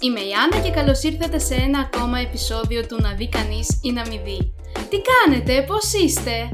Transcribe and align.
είμαι 0.00 0.20
η 0.20 0.32
Άννα 0.32 0.64
και 0.64 0.70
καλώς 0.70 1.02
ήρθατε 1.02 1.38
σε 1.38 1.54
ένα 1.54 1.78
ακόμα 1.78 2.18
επεισόδιο 2.18 2.86
του 2.86 2.96
Να 3.00 3.14
δει 3.14 3.28
κανείς 3.28 3.80
ή 3.82 3.92
να 3.92 4.08
μην 4.08 4.20
δει. 4.24 4.54
Τι 4.88 4.96
κάνετε, 5.00 5.62
πώς 5.62 5.92
είστε; 5.92 6.48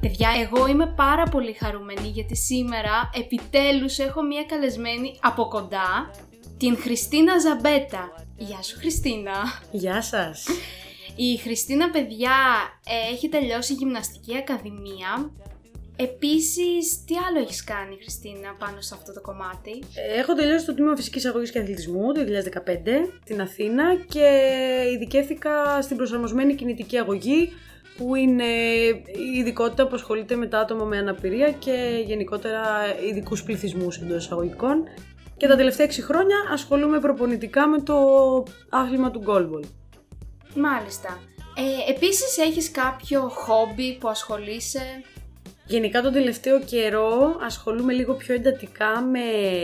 Παιδιά, 0.00 0.28
εγώ 0.40 0.66
είμαι 0.66 0.86
πάρα 0.86 1.22
πολύ 1.22 1.52
χαρούμενη 1.52 2.08
γιατί 2.08 2.36
σήμερα 2.36 3.10
επιτέλους 3.14 3.98
έχω 3.98 4.22
μια 4.22 4.44
καλεσμένη 4.44 5.18
από 5.20 5.48
κοντά, 5.48 6.10
την 6.56 6.76
Χριστίνα 6.76 7.38
Ζαμπέτα. 7.38 8.26
Γεια 8.36 8.62
σου 8.62 8.78
Χριστίνα. 8.78 9.32
Γεια 9.70 10.02
σας. 10.02 10.46
Η 11.16 11.36
Χριστίνα, 11.36 11.90
παιδιά, 11.90 12.36
ε, 12.86 13.12
έχει 13.12 13.28
τελειώσει 13.28 13.72
γυμναστική 13.72 14.36
ακαδημία 14.36 15.30
Επίσης, 15.96 17.04
τι 17.04 17.14
άλλο 17.28 17.38
έχεις 17.38 17.64
κάνει, 17.64 17.96
Χριστίνα, 18.00 18.54
πάνω 18.58 18.80
σε 18.80 18.94
αυτό 18.94 19.12
το 19.12 19.20
κομμάτι; 19.20 19.82
Έχω 20.16 20.34
τελειώσει 20.34 20.66
το 20.66 20.74
τμήμα 20.74 20.96
φυσικής 20.96 21.26
αγωγής 21.26 21.50
και 21.50 21.58
αθλητισμού 21.58 22.12
το 22.12 22.20
2015 22.20 23.12
στην 23.24 23.40
Αθήνα 23.40 23.94
και 24.08 24.28
ειδικεύτηκα 24.94 25.82
στην 25.82 25.96
προσαρμοσμένη 25.96 26.54
κινητική 26.54 26.98
αγωγή 26.98 27.52
που 27.96 28.14
είναι 28.14 28.44
η 28.44 29.38
ειδικότητα 29.38 29.86
που 29.86 29.94
ασχολείται 29.94 30.36
με 30.36 30.46
τα 30.46 30.58
άτομα 30.58 30.84
με 30.84 30.98
αναπηρία 30.98 31.50
και 31.52 32.02
γενικότερα 32.06 32.62
ειδικούς 33.10 33.42
πληθυσμούς 33.42 33.98
εντός 33.98 34.24
εισαγωγικών. 34.24 34.84
Και 35.36 35.46
τα 35.46 35.56
τελευταία 35.56 35.86
6 35.86 35.90
χρόνια 36.00 36.36
ασχολούμαι 36.52 36.98
προπονητικά 37.00 37.66
με 37.66 37.80
το 37.80 37.96
άθλημα 38.68 39.10
του 39.10 39.18
γκολμπολ. 39.18 39.64
Μάλιστα. 40.54 41.18
Ε, 41.56 41.90
επίσης 41.90 42.38
έχεις 42.38 42.70
κάποιο 42.70 43.28
χόμπι 43.28 43.96
που 44.00 44.08
ασχολείσαι; 44.08 45.02
Γενικά 45.66 46.02
τον 46.02 46.12
τελευταίο 46.12 46.60
καιρό 46.60 47.36
ασχολούμαι 47.44 47.92
λίγο 47.92 48.14
πιο 48.14 48.34
εντατικά 48.34 49.00
με 49.00 49.20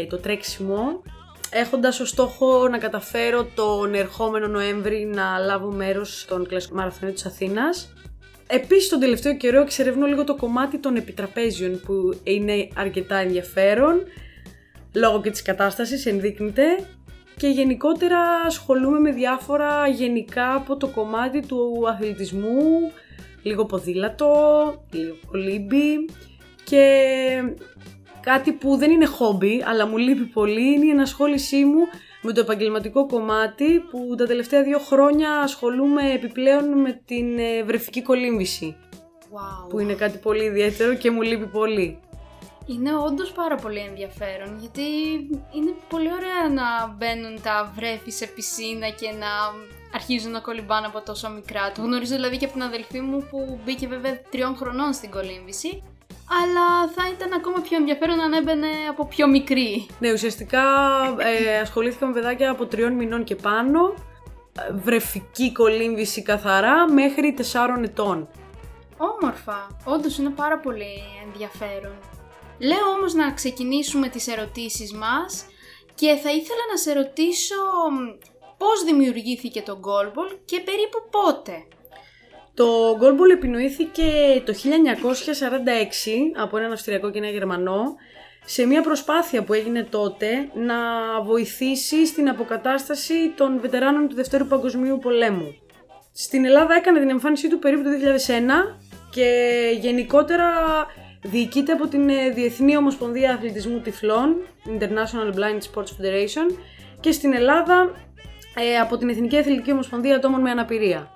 το 0.08 0.18
τρέξιμο 0.18 1.02
έχοντας 1.50 2.00
ως 2.00 2.08
στόχο 2.08 2.68
να 2.68 2.78
καταφέρω 2.78 3.44
τον 3.54 3.94
ερχόμενο 3.94 4.46
Νοέμβρη 4.46 5.04
να 5.14 5.38
λάβω 5.38 5.70
μέρος 5.70 6.20
στον 6.20 6.46
κλασικό 6.46 6.74
μαραθώνιο 6.74 7.14
της 7.14 7.26
Αθήνας. 7.26 7.92
Επίσης 8.46 8.88
τον 8.88 9.00
τελευταίο 9.00 9.36
καιρό 9.36 9.60
εξερευνώ 9.60 10.06
λίγο 10.06 10.24
το 10.24 10.34
κομμάτι 10.34 10.78
των 10.78 10.96
επιτραπέζιων 10.96 11.80
που 11.80 12.20
είναι 12.22 12.68
αρκετά 12.74 13.16
ενδιαφέρον 13.16 14.02
λόγω 14.94 15.20
και 15.20 15.30
της 15.30 15.42
κατάστασης 15.42 16.06
ενδείκνυται 16.06 16.64
και 17.36 17.48
γενικότερα 17.48 18.18
ασχολούμαι 18.46 18.98
με 18.98 19.10
διάφορα 19.10 19.88
γενικά 19.88 20.54
από 20.54 20.76
το 20.76 20.86
κομμάτι 20.86 21.46
του 21.46 21.84
αθλητισμού, 21.88 22.92
λίγο 23.42 23.64
ποδήλατο, 23.64 24.34
λίγο 24.92 25.16
κολύμπι 25.30 26.04
και 26.64 26.84
κάτι 28.20 28.52
που 28.52 28.76
δεν 28.76 28.90
είναι 28.90 29.06
χόμπι 29.06 29.62
αλλά 29.66 29.86
μου 29.86 29.96
λείπει 29.96 30.24
πολύ 30.24 30.72
είναι 30.74 30.86
η 30.86 30.90
ενασχόλησή 30.90 31.64
μου 31.64 31.80
με 32.22 32.32
το 32.32 32.40
επαγγελματικό 32.40 33.06
κομμάτι 33.06 33.78
που 33.90 34.14
τα 34.18 34.26
τελευταία 34.26 34.62
δύο 34.62 34.78
χρόνια 34.78 35.40
ασχολούμαι 35.40 36.12
επιπλέον 36.12 36.80
με 36.80 37.02
την 37.04 37.38
ε, 37.38 37.62
βρεφική 37.62 38.02
κολύμβηση. 38.02 38.76
Wow. 39.34 39.68
Που 39.68 39.78
είναι 39.78 39.94
κάτι 39.94 40.18
πολύ 40.18 40.44
ιδιαίτερο 40.44 40.94
και 40.94 41.10
μου 41.10 41.22
λείπει 41.22 41.46
πολύ. 41.46 42.00
Είναι 42.66 42.96
όντως 42.96 43.32
πάρα 43.32 43.56
πολύ 43.56 43.78
ενδιαφέρον 43.78 44.58
γιατί 44.60 44.82
είναι 45.54 45.74
πολύ 45.88 46.08
ωραία 46.12 46.48
να 46.54 46.94
μπαίνουν 46.96 47.42
τα 47.42 47.72
βρέφη 47.76 48.10
σε 48.10 48.26
πισίνα 48.26 48.88
και 48.88 49.06
να 49.06 49.30
αρχίζουν 49.94 50.30
να 50.30 50.40
κολυμπάνε 50.40 50.86
από 50.86 51.00
τόσο 51.00 51.30
μικρά. 51.30 51.72
Το 51.72 51.82
γνωρίζω 51.82 52.14
δηλαδή 52.14 52.36
και 52.36 52.44
από 52.44 52.54
την 52.54 52.62
αδελφή 52.62 53.00
μου 53.00 53.26
που 53.30 53.60
μπήκε 53.64 53.86
βέβαια 53.86 54.20
τριών 54.30 54.56
χρονών 54.56 54.92
στην 54.92 55.10
κολύμβηση. 55.10 55.82
Αλλά 56.42 56.92
θα 56.94 57.02
ήταν 57.16 57.32
ακόμα 57.32 57.60
πιο 57.60 57.76
ενδιαφέρον 57.76 58.20
αν 58.20 58.32
έμπαινε 58.32 58.68
από 58.90 59.06
πιο 59.06 59.28
μικρή. 59.28 59.86
Ναι, 59.98 60.12
ουσιαστικά 60.12 60.62
ε, 61.18 61.58
ασχολήθηκα 61.58 62.06
με 62.06 62.12
παιδάκια 62.12 62.50
από 62.50 62.66
τριών 62.66 62.92
μηνών 62.92 63.24
και 63.24 63.36
πάνω. 63.36 63.94
Βρεφική 64.72 65.52
κολύμβηση 65.52 66.22
καθαρά 66.22 66.92
μέχρι 66.92 67.32
τεσσάρων 67.32 67.84
ετών. 67.84 68.28
Όμορφα. 68.96 69.66
Όντως 69.84 70.18
είναι 70.18 70.30
πάρα 70.30 70.58
πολύ 70.58 71.02
ενδιαφέρον. 71.26 71.96
Λέω 72.58 72.88
όμως 72.96 73.14
να 73.14 73.32
ξεκινήσουμε 73.32 74.08
τις 74.08 74.26
ερωτήσεις 74.26 74.92
μας 74.92 75.44
και 75.94 76.06
θα 76.22 76.30
ήθελα 76.30 76.60
να 76.70 76.76
σε 76.76 76.92
ρωτήσω 76.92 77.54
πώς 78.62 78.84
δημιουργήθηκε 78.84 79.62
το 79.62 79.80
Goalball 79.84 80.38
και 80.44 80.60
περίπου 80.60 80.98
πότε. 81.10 81.52
Το 82.54 82.98
Goalball 83.00 83.30
επινοήθηκε 83.32 84.02
το 84.44 84.52
1946 84.52 84.56
από 86.36 86.56
έναν 86.56 86.72
Αυστριακό 86.72 87.10
και 87.10 87.18
ένα 87.18 87.28
Γερμανό 87.28 87.94
σε 88.44 88.66
μια 88.66 88.82
προσπάθεια 88.82 89.42
που 89.42 89.52
έγινε 89.52 89.82
τότε 89.82 90.48
να 90.54 90.76
βοηθήσει 91.22 92.06
στην 92.06 92.28
αποκατάσταση 92.28 93.32
των 93.36 93.60
βετεράνων 93.60 94.08
του 94.08 94.14
Δευτέρου 94.14 94.46
Παγκοσμίου 94.46 94.98
Πολέμου. 94.98 95.54
Στην 96.12 96.44
Ελλάδα 96.44 96.74
έκανε 96.74 96.98
την 96.98 97.10
εμφάνισή 97.10 97.48
του 97.48 97.58
περίπου 97.58 97.82
το 97.82 97.90
2001 98.70 98.78
και 99.10 99.28
γενικότερα 99.80 100.48
διοικείται 101.22 101.72
από 101.72 101.86
την 101.86 102.08
ε, 102.08 102.30
Διεθνή 102.30 102.76
Ομοσπονδία 102.76 103.34
Αθλητισμού 103.34 103.80
Τυφλών, 103.80 104.36
International 104.78 105.34
Blind 105.36 105.60
Sports 105.72 105.92
Federation 106.00 106.58
και 107.00 107.12
στην 107.12 107.34
Ελλάδα 107.34 107.90
ε, 108.54 108.78
από 108.78 108.96
την 108.96 109.08
Εθνική 109.08 109.38
Αθλητική 109.38 109.72
Ομοσπονδία 109.72 110.16
Ατόμων 110.16 110.40
με 110.40 110.50
Αναπηρία. 110.50 111.12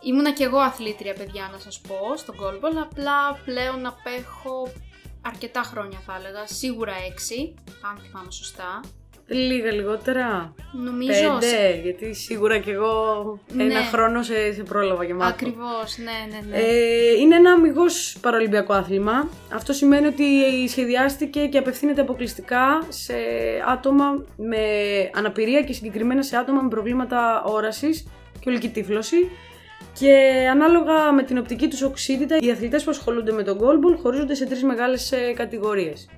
Ήμουνα 0.00 0.32
κι 0.32 0.42
εγώ 0.42 0.58
αθλήτρια, 0.58 1.12
παιδιά, 1.14 1.48
να 1.52 1.58
σας 1.58 1.80
πω, 1.80 2.16
στον 2.16 2.34
goalball, 2.40 2.76
απλά 2.82 3.34
πλέον 3.44 3.86
απέχω 3.86 4.72
αρκετά 5.22 5.62
χρόνια 5.62 5.98
θα 6.06 6.14
έλεγα, 6.18 6.46
σίγουρα 6.46 6.92
έξι, 7.10 7.54
αν 7.90 7.98
θυμάμαι 7.98 8.30
σωστά. 8.30 8.80
Λίγα 9.30 9.72
λιγότερα. 9.72 10.54
Νομίζω. 10.72 11.38
Πέντε, 11.40 11.80
γιατί 11.82 12.14
σίγουρα 12.14 12.58
κι 12.58 12.70
εγώ 12.70 12.92
Ναι. 13.52 13.62
ένα 13.64 13.80
χρόνο 13.80 14.22
σε, 14.22 14.52
σε 14.52 14.62
πρόλαβα 14.62 15.04
και 15.04 15.14
μάθω. 15.14 15.30
Ακριβώς, 15.30 15.98
ναι, 15.98 16.36
ναι, 16.36 16.46
ναι. 16.50 16.56
Ε, 16.56 17.12
είναι 17.20 17.34
ένα 17.36 17.50
αμυγός 17.52 18.16
παραολυμπιακό 18.20 18.72
άθλημα. 18.72 19.28
Αυτό 19.54 19.72
σημαίνει 19.72 20.06
ότι 20.06 20.24
σχεδιάστηκε 20.68 21.46
και 21.46 21.58
απευθύνεται 21.58 22.00
αποκλειστικά 22.00 22.86
σε 22.88 23.14
άτομα 23.68 24.24
με 24.36 24.58
αναπηρία 25.14 25.62
και 25.62 25.72
συγκεκριμένα 25.72 26.22
σε 26.22 26.36
άτομα 26.36 26.62
με 26.62 26.68
προβλήματα 26.68 27.42
όρασης 27.46 28.06
και 28.40 28.48
ολική 28.48 28.68
τύφλωση. 28.68 29.30
Και 29.98 30.46
ανάλογα 30.50 31.12
με 31.12 31.22
την 31.22 31.38
οπτική 31.38 31.68
τους 31.68 31.82
οξύτητα, 31.82 32.36
οι 32.40 32.50
αθλητές 32.50 32.84
που 32.84 32.90
ασχολούνται 32.90 33.32
με 33.32 33.42
τον 33.42 33.58
goalball 33.60 33.98
χωρίζονται 34.02 34.34
σε 34.34 34.46
τρεις 34.46 34.62
μεγάλες 34.62 35.12
ε, 35.12 35.32
κατηγορίες. 35.36 36.08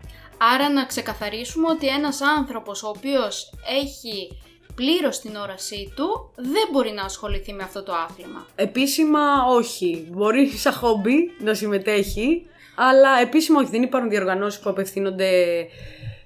Άρα 0.42 0.70
να 0.70 0.84
ξεκαθαρίσουμε 0.84 1.68
ότι 1.68 1.86
ένας 1.86 2.20
άνθρωπος 2.20 2.82
ο 2.82 2.88
οποίος 2.88 3.52
έχει 3.80 4.40
πλήρως 4.74 5.20
την 5.20 5.36
όρασή 5.36 5.92
του 5.96 6.32
δεν 6.36 6.68
μπορεί 6.72 6.90
να 6.90 7.02
ασχοληθεί 7.02 7.52
με 7.52 7.62
αυτό 7.62 7.82
το 7.82 7.92
άθλημα. 7.92 8.46
Επίσημα 8.54 9.20
όχι. 9.48 10.08
Μπορεί 10.10 10.48
σαν 10.48 10.72
χόμπι 10.72 11.30
να 11.38 11.54
συμμετέχει, 11.54 12.46
αλλά 12.76 13.20
επίσημα 13.20 13.60
όχι. 13.60 13.70
Δεν 13.70 13.82
υπάρχουν 13.82 14.10
διοργανώσεις 14.10 14.60
που 14.60 14.70
απευθύνονται 14.70 15.66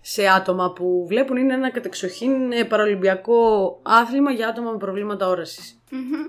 σε 0.01 0.29
άτομα 0.29 0.73
που 0.73 1.05
βλέπουν. 1.09 1.37
Είναι 1.37 1.55
ένα 1.55 1.71
κατεξοχήν 1.71 2.53
ε, 2.53 2.65
παραολυμπιακό 2.65 3.79
άθλημα 3.83 4.31
για 4.31 4.49
άτομα 4.49 4.71
με 4.71 4.79
προβλήματα 4.79 5.29
όρασης. 5.29 5.81
Μμμ. 5.91 6.27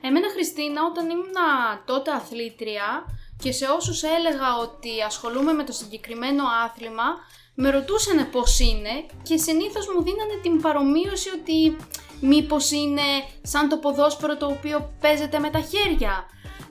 Εμένα 0.00 0.28
Χριστίνα 0.28 0.80
όταν 0.90 1.10
ήμουν 1.10 1.36
τότε 1.84 2.10
αθλήτρια 2.10 3.04
και 3.38 3.52
σε 3.52 3.66
όσους 3.66 4.02
έλεγα 4.02 4.56
ότι 4.62 5.02
ασχολούμαι 5.06 5.52
με 5.52 5.64
το 5.64 5.72
συγκεκριμένο 5.72 6.42
άθλημα 6.64 7.04
με 7.54 7.70
ρωτούσαν 7.70 8.30
πώς 8.30 8.58
είναι 8.58 9.06
και 9.22 9.36
συνήθως 9.36 9.86
μου 9.86 10.02
δίνανε 10.02 10.34
την 10.42 10.60
παρομοίωση 10.60 11.28
ότι 11.40 11.76
μήπως 12.20 12.70
είναι 12.70 13.02
σαν 13.42 13.68
το 13.68 13.76
ποδόσφαιρο 13.76 14.36
το 14.36 14.46
οποίο 14.46 14.92
παίζεται 15.00 15.38
με 15.38 15.50
τα 15.50 15.60
χέρια. 15.60 16.24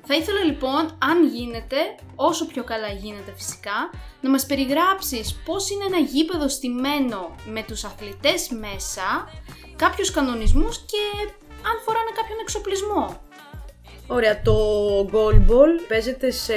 Θα 0.07 0.15
ήθελα 0.15 0.43
λοιπόν, 0.43 0.97
αν 0.99 1.27
γίνεται, 1.27 1.77
όσο 2.15 2.45
πιο 2.45 2.63
καλά 2.63 2.87
γίνεται 2.87 3.33
φυσικά, 3.35 3.89
να 4.21 4.29
μας 4.29 4.45
περιγράψεις 4.45 5.35
πώς 5.45 5.69
είναι 5.69 5.85
ένα 5.85 5.97
γήπεδο 5.97 6.47
στημένο 6.47 7.35
με 7.45 7.63
τους 7.63 7.83
αθλητές 7.83 8.49
μέσα, 8.49 9.29
κάποιους 9.75 10.11
κανονισμούς 10.11 10.77
και 10.77 11.31
αν 11.69 11.81
φοράνε 11.85 12.11
κάποιον 12.15 12.39
εξοπλισμό. 12.41 13.24
Ωραία, 14.07 14.41
το 14.41 14.55
goalball 15.11 15.87
παίζεται 15.87 16.31
σε 16.31 16.53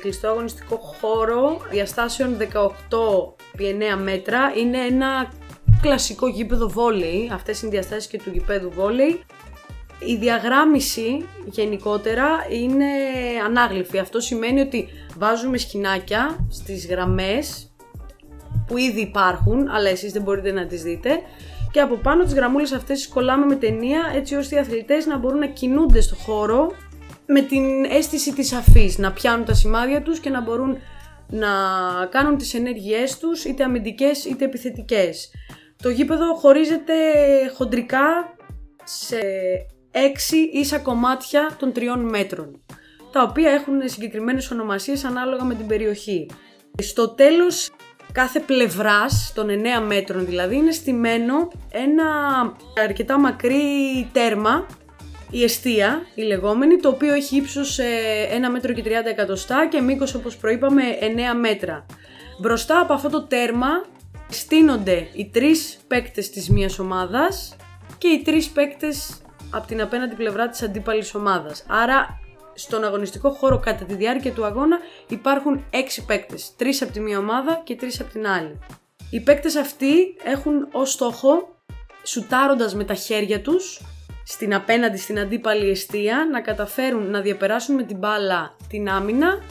κλειστό 0.00 0.28
αγωνιστικό 0.28 0.76
χώρο 0.76 1.60
διαστάσεων 1.70 2.36
18 2.38 2.44
επί 3.54 3.76
9 3.94 4.02
μέτρα. 4.02 4.52
Είναι 4.56 4.78
ένα 4.78 5.32
κλασικό 5.80 6.28
γήπεδο 6.28 6.68
βόλεϊ, 6.68 7.30
αυτές 7.32 7.62
είναι 7.62 7.70
οι 7.70 7.78
διαστάσεις 7.78 8.06
και 8.06 8.18
του 8.18 8.30
γηπέδου 8.30 8.70
βόλεϊ. 8.70 9.24
Η 9.98 10.16
διαγράμμιση 10.16 11.28
γενικότερα 11.44 12.28
είναι 12.50 12.86
ανάγλυφη. 13.44 13.98
Αυτό 13.98 14.20
σημαίνει 14.20 14.60
ότι 14.60 14.88
βάζουμε 15.18 15.58
σκηνάκια 15.58 16.46
στις 16.50 16.86
γραμμές 16.86 17.70
που 18.66 18.76
ήδη 18.76 19.00
υπάρχουν, 19.00 19.68
αλλά 19.68 19.88
εσείς 19.88 20.12
δεν 20.12 20.22
μπορείτε 20.22 20.52
να 20.52 20.66
τις 20.66 20.82
δείτε. 20.82 21.20
Και 21.76 21.82
από 21.82 21.96
πάνω 21.96 22.24
τις 22.24 22.34
γραμμούλες 22.34 22.72
αυτές 22.72 22.98
τις 22.98 23.08
κολλάμε 23.08 23.46
με 23.46 23.54
ταινία 23.54 24.12
έτσι 24.14 24.34
ώστε 24.34 24.54
οι 24.54 24.58
αθλητές 24.58 25.06
να 25.06 25.18
μπορούν 25.18 25.38
να 25.38 25.46
κινούνται 25.46 26.00
στο 26.00 26.14
χώρο 26.14 26.72
με 27.26 27.40
την 27.40 27.84
αίσθηση 27.84 28.32
της 28.32 28.52
αφής, 28.52 28.98
να 28.98 29.12
πιάνουν 29.12 29.44
τα 29.44 29.54
σημάδια 29.54 30.02
τους 30.02 30.18
και 30.18 30.30
να 30.30 30.40
μπορούν 30.40 30.78
να 31.28 31.48
κάνουν 32.10 32.36
τις 32.36 32.54
ενέργειές 32.54 33.18
τους 33.18 33.44
είτε 33.44 33.64
αμυντικές 33.64 34.24
είτε 34.24 34.44
επιθετικές. 34.44 35.30
Το 35.82 35.88
γήπεδο 35.88 36.34
χωρίζεται 36.34 36.94
χοντρικά 37.54 38.34
σε 38.84 39.18
έξι 39.90 40.36
ίσα 40.36 40.78
κομμάτια 40.78 41.56
των 41.58 41.72
τριών 41.72 42.00
μέτρων, 42.08 42.64
τα 43.12 43.22
οποία 43.22 43.50
έχουν 43.50 43.74
συγκεκριμένες 43.84 44.50
ονομασίες 44.50 45.04
ανάλογα 45.04 45.44
με 45.44 45.54
την 45.54 45.66
περιοχή. 45.66 46.30
Στο 46.78 47.08
τέλος 47.08 47.70
κάθε 48.16 48.40
πλευράς, 48.40 49.32
των 49.34 49.48
9 49.48 49.80
μέτρων 49.86 50.26
δηλαδή, 50.26 50.56
είναι 50.56 50.70
στημένο 50.70 51.50
ένα 51.70 52.04
αρκετά 52.84 53.18
μακρύ 53.18 54.08
τέρμα, 54.12 54.66
η 55.30 55.42
αιστεία, 55.42 56.02
η 56.14 56.22
λεγόμενη, 56.22 56.76
το 56.76 56.88
οποίο 56.88 57.14
έχει 57.14 57.36
ύψος 57.36 57.78
1 57.78 58.50
μέτρο 58.50 58.72
και 58.72 58.82
30 58.82 58.88
εκατοστά 59.04 59.68
και 59.70 59.80
μήκος 59.80 60.14
όπως 60.14 60.36
προείπαμε 60.36 60.82
9 61.00 61.34
μέτρα. 61.40 61.86
Μπροστά 62.40 62.80
από 62.80 62.92
αυτό 62.92 63.10
το 63.10 63.22
τέρμα 63.22 63.68
στείνονται 64.28 65.08
οι 65.12 65.30
τρεις 65.32 65.78
παίκτες 65.86 66.30
της 66.30 66.50
μίας 66.50 66.78
ομάδας 66.78 67.56
και 67.98 68.08
οι 68.08 68.22
τρεις 68.22 68.48
παίκτες 68.48 69.20
από 69.50 69.66
την 69.66 69.80
απέναντι 69.80 70.14
πλευρά 70.14 70.48
της 70.48 70.62
αντίπαλης 70.62 71.14
ομάδας. 71.14 71.64
Άρα 71.68 72.20
στον 72.56 72.84
αγωνιστικό 72.84 73.30
χώρο 73.30 73.58
κατά 73.58 73.84
τη 73.84 73.94
διάρκεια 73.94 74.32
του 74.32 74.44
αγώνα 74.44 74.78
υπάρχουν 75.08 75.64
6 75.70 75.76
παίκτες. 76.06 76.52
3 76.58 76.64
από 76.80 76.92
τη 76.92 77.00
μία 77.00 77.18
ομάδα 77.18 77.60
και 77.64 77.76
3 77.80 77.84
από 78.00 78.10
την 78.10 78.26
άλλη. 78.26 78.58
Οι 79.10 79.20
παίκτες 79.20 79.56
αυτοί 79.56 80.16
έχουν 80.24 80.68
ως 80.72 80.92
στόχο, 80.92 81.56
σουτάροντας 82.02 82.74
με 82.74 82.84
τα 82.84 82.94
χέρια 82.94 83.40
τους, 83.40 83.80
στην 84.24 84.54
απέναντι 84.54 84.98
στην 84.98 85.18
αντίπαλη 85.18 85.70
αιστεία, 85.70 86.28
να 86.30 86.40
καταφέρουν 86.40 87.10
να 87.10 87.20
διαπεράσουν 87.20 87.74
με 87.74 87.82
την 87.82 87.96
μπάλα 87.96 88.56
την 88.68 88.88
άμυνα, 88.88 89.42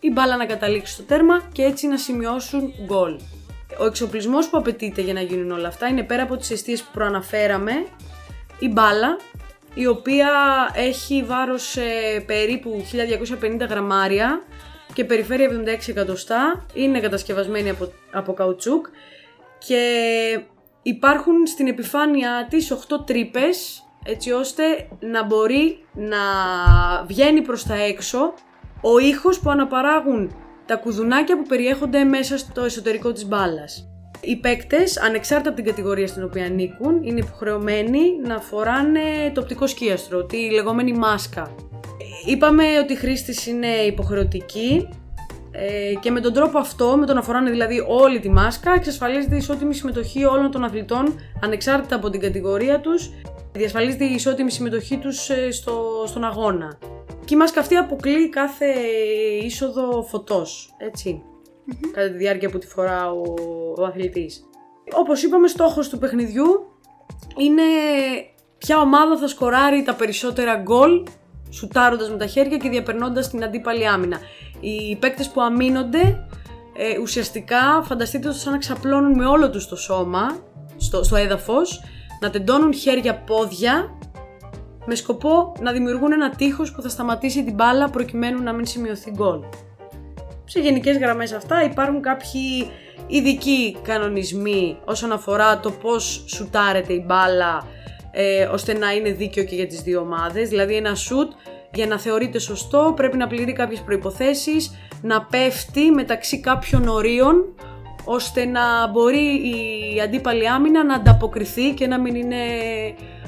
η 0.00 0.10
μπάλα 0.10 0.36
να 0.36 0.46
καταλήξει 0.46 0.92
στο 0.92 1.02
τέρμα 1.02 1.42
και 1.52 1.62
έτσι 1.62 1.86
να 1.86 1.98
σημειώσουν 1.98 2.72
γκολ. 2.84 3.20
Ο 3.80 3.84
εξοπλισμός 3.84 4.48
που 4.48 4.58
απαιτείται 4.58 5.00
για 5.00 5.12
να 5.12 5.20
γίνουν 5.20 5.50
όλα 5.50 5.68
αυτά 5.68 5.86
είναι 5.86 6.02
πέρα 6.02 6.22
από 6.22 6.36
τις 6.36 6.50
αιστείες 6.50 6.82
που 6.82 6.90
προαναφέραμε, 6.92 7.86
η 8.58 8.68
μπάλα, 8.68 9.16
η 9.78 9.86
οποία 9.86 10.30
έχει 10.74 11.22
βάρος 11.22 11.76
ε, 11.76 12.20
περίπου 12.26 12.84
1250 13.62 13.68
γραμμάρια 13.68 14.42
και 14.92 15.04
περιφέρει 15.04 15.64
76 15.82 15.88
εκατοστά, 15.88 16.66
είναι 16.74 17.00
κατασκευασμένη 17.00 17.70
από, 17.70 17.92
από 18.12 18.32
καουτσούκ 18.32 18.86
και 19.58 19.80
υπάρχουν 20.82 21.46
στην 21.46 21.66
επιφάνειά 21.66 22.46
της 22.50 22.72
8 22.72 23.06
τρύπες 23.06 23.82
έτσι 24.04 24.30
ώστε 24.30 24.88
να 25.00 25.24
μπορεί 25.24 25.84
να 25.92 26.18
βγαίνει 27.06 27.42
προς 27.42 27.64
τα 27.64 27.74
έξω 27.74 28.34
ο 28.80 28.98
ήχος 28.98 29.40
που 29.40 29.50
αναπαράγουν 29.50 30.36
τα 30.66 30.76
κουδουνάκια 30.76 31.36
που 31.36 31.48
περιέχονται 31.48 32.04
μέσα 32.04 32.38
στο 32.38 32.64
εσωτερικό 32.64 33.12
της 33.12 33.26
μπάλας. 33.26 33.88
Οι 34.28 34.36
παίκτες, 34.36 35.00
ανεξάρτητα 35.00 35.48
από 35.48 35.62
την 35.62 35.70
κατηγορία 35.70 36.06
στην 36.06 36.22
οποία 36.22 36.44
ανήκουν, 36.44 37.02
είναι 37.02 37.18
υποχρεωμένοι 37.18 38.00
να 38.26 38.40
φοράνε 38.40 39.00
το 39.34 39.40
οπτικό 39.40 39.66
σκίαστρο, 39.66 40.24
τη 40.24 40.50
λεγόμενη 40.50 40.92
μάσκα. 40.92 41.54
Είπαμε 42.26 42.64
ότι 42.82 42.92
η 42.92 42.96
χρήση 42.96 43.50
είναι 43.50 43.66
υποχρεωτική 43.66 44.88
ε, 45.50 45.94
και 46.00 46.10
με 46.10 46.20
τον 46.20 46.32
τρόπο 46.32 46.58
αυτό, 46.58 46.96
με 46.96 47.06
το 47.06 47.14
να 47.14 47.22
φοράνε 47.22 47.50
δηλαδή 47.50 47.84
όλη 47.88 48.20
τη 48.20 48.30
μάσκα, 48.30 48.72
εξασφαλίζεται 48.72 49.34
η 49.34 49.38
ισότιμη 49.38 49.74
συμμετοχή 49.74 50.24
όλων 50.24 50.50
των 50.50 50.64
αθλητών, 50.64 51.20
ανεξάρτητα 51.42 51.96
από 51.96 52.10
την 52.10 52.20
κατηγορία 52.20 52.80
τους, 52.80 53.10
διασφαλίζεται 53.52 54.04
η 54.04 54.14
ισότιμη 54.14 54.50
συμμετοχή 54.50 54.96
τους 54.96 55.30
ε, 55.30 55.50
στο, 55.50 56.04
στον 56.06 56.24
αγώνα. 56.24 56.78
Και 57.24 57.34
η 57.34 57.36
μάσκα 57.36 57.60
αυτή 57.60 57.76
αποκλείει 57.76 58.28
κάθε 58.28 58.66
είσοδο 59.42 60.02
φωτός, 60.02 60.74
έτσι 60.78 61.22
κατά 61.92 62.10
τη 62.10 62.16
διάρκεια 62.16 62.50
που 62.50 62.58
τη 62.58 62.66
φορά 62.66 63.10
ο, 63.10 63.22
ο 63.78 63.84
αθλητής. 63.84 64.44
Όπως 64.92 65.22
είπαμε, 65.22 65.48
στόχος 65.48 65.88
του 65.88 65.98
παιχνιδιού 65.98 66.46
είναι 67.36 67.62
ποια 68.58 68.80
ομάδα 68.80 69.18
θα 69.18 69.28
σκοράρει 69.28 69.82
τα 69.82 69.94
περισσότερα 69.94 70.56
γκολ 70.56 71.06
σουτάροντας 71.50 72.10
με 72.10 72.16
τα 72.16 72.26
χέρια 72.26 72.56
και 72.56 72.68
διαπερνώντας 72.68 73.30
την 73.30 73.44
αντίπαλη 73.44 73.88
άμυνα. 73.88 74.18
Οι 74.60 74.96
παίκτες 74.96 75.28
που 75.28 75.40
αμήνονται 75.40 76.26
ε, 76.76 76.98
ουσιαστικά 77.00 77.82
φανταστείτε 77.82 78.28
το 78.28 78.34
σαν 78.34 78.52
να 78.52 78.58
ξαπλώνουν 78.58 79.14
με 79.14 79.26
όλο 79.26 79.50
τους 79.50 79.68
το 79.68 79.76
σώμα 79.76 80.36
στο, 80.76 81.02
στο 81.02 81.16
έδαφος, 81.16 81.82
να 82.20 82.30
τεντώνουν 82.30 82.74
χέρια-πόδια 82.74 83.98
με 84.86 84.94
σκοπό 84.94 85.52
να 85.60 85.72
δημιουργούν 85.72 86.12
ένα 86.12 86.30
τείχος 86.30 86.72
που 86.72 86.82
θα 86.82 86.88
σταματήσει 86.88 87.44
την 87.44 87.54
μπάλα 87.54 87.90
προκειμένου 87.90 88.42
να 88.42 88.52
μην 88.52 88.66
σημειωθεί 88.66 89.10
γκολ 89.10 89.40
σε 90.46 90.60
γενικές 90.60 90.98
γραμμές 90.98 91.32
αυτά 91.32 91.64
υπάρχουν 91.64 92.00
κάποιοι 92.00 92.70
ειδικοί 93.06 93.76
κανονισμοί 93.82 94.78
όσον 94.84 95.12
αφορά 95.12 95.60
το 95.60 95.70
πώς 95.70 96.24
σουτάρεται 96.26 96.92
η 96.92 97.04
μπάλα 97.06 97.66
ε, 98.10 98.44
ώστε 98.44 98.72
να 98.72 98.92
είναι 98.92 99.10
δίκαιο 99.10 99.44
και 99.44 99.54
για 99.54 99.66
τις 99.66 99.82
δύο 99.82 100.00
ομάδες. 100.00 100.48
Δηλαδή 100.48 100.74
ένα 100.74 100.94
σουτ 100.94 101.32
για 101.74 101.86
να 101.86 101.98
θεωρείται 101.98 102.38
σωστό 102.38 102.92
πρέπει 102.96 103.16
να 103.16 103.26
πληρεί 103.26 103.52
κάποιες 103.52 103.80
προϋποθέσεις, 103.80 104.70
να 105.02 105.24
πέφτει 105.24 105.90
μεταξύ 105.90 106.40
κάποιων 106.40 106.88
ορίων 106.88 107.54
ώστε 108.04 108.44
να 108.44 108.88
μπορεί 108.88 109.24
η 109.94 110.00
αντίπαλη 110.00 110.48
άμυνα 110.48 110.84
να 110.84 110.94
ανταποκριθεί 110.94 111.74
και 111.74 111.86
να 111.86 112.00
μην 112.00 112.14
είναι 112.14 112.36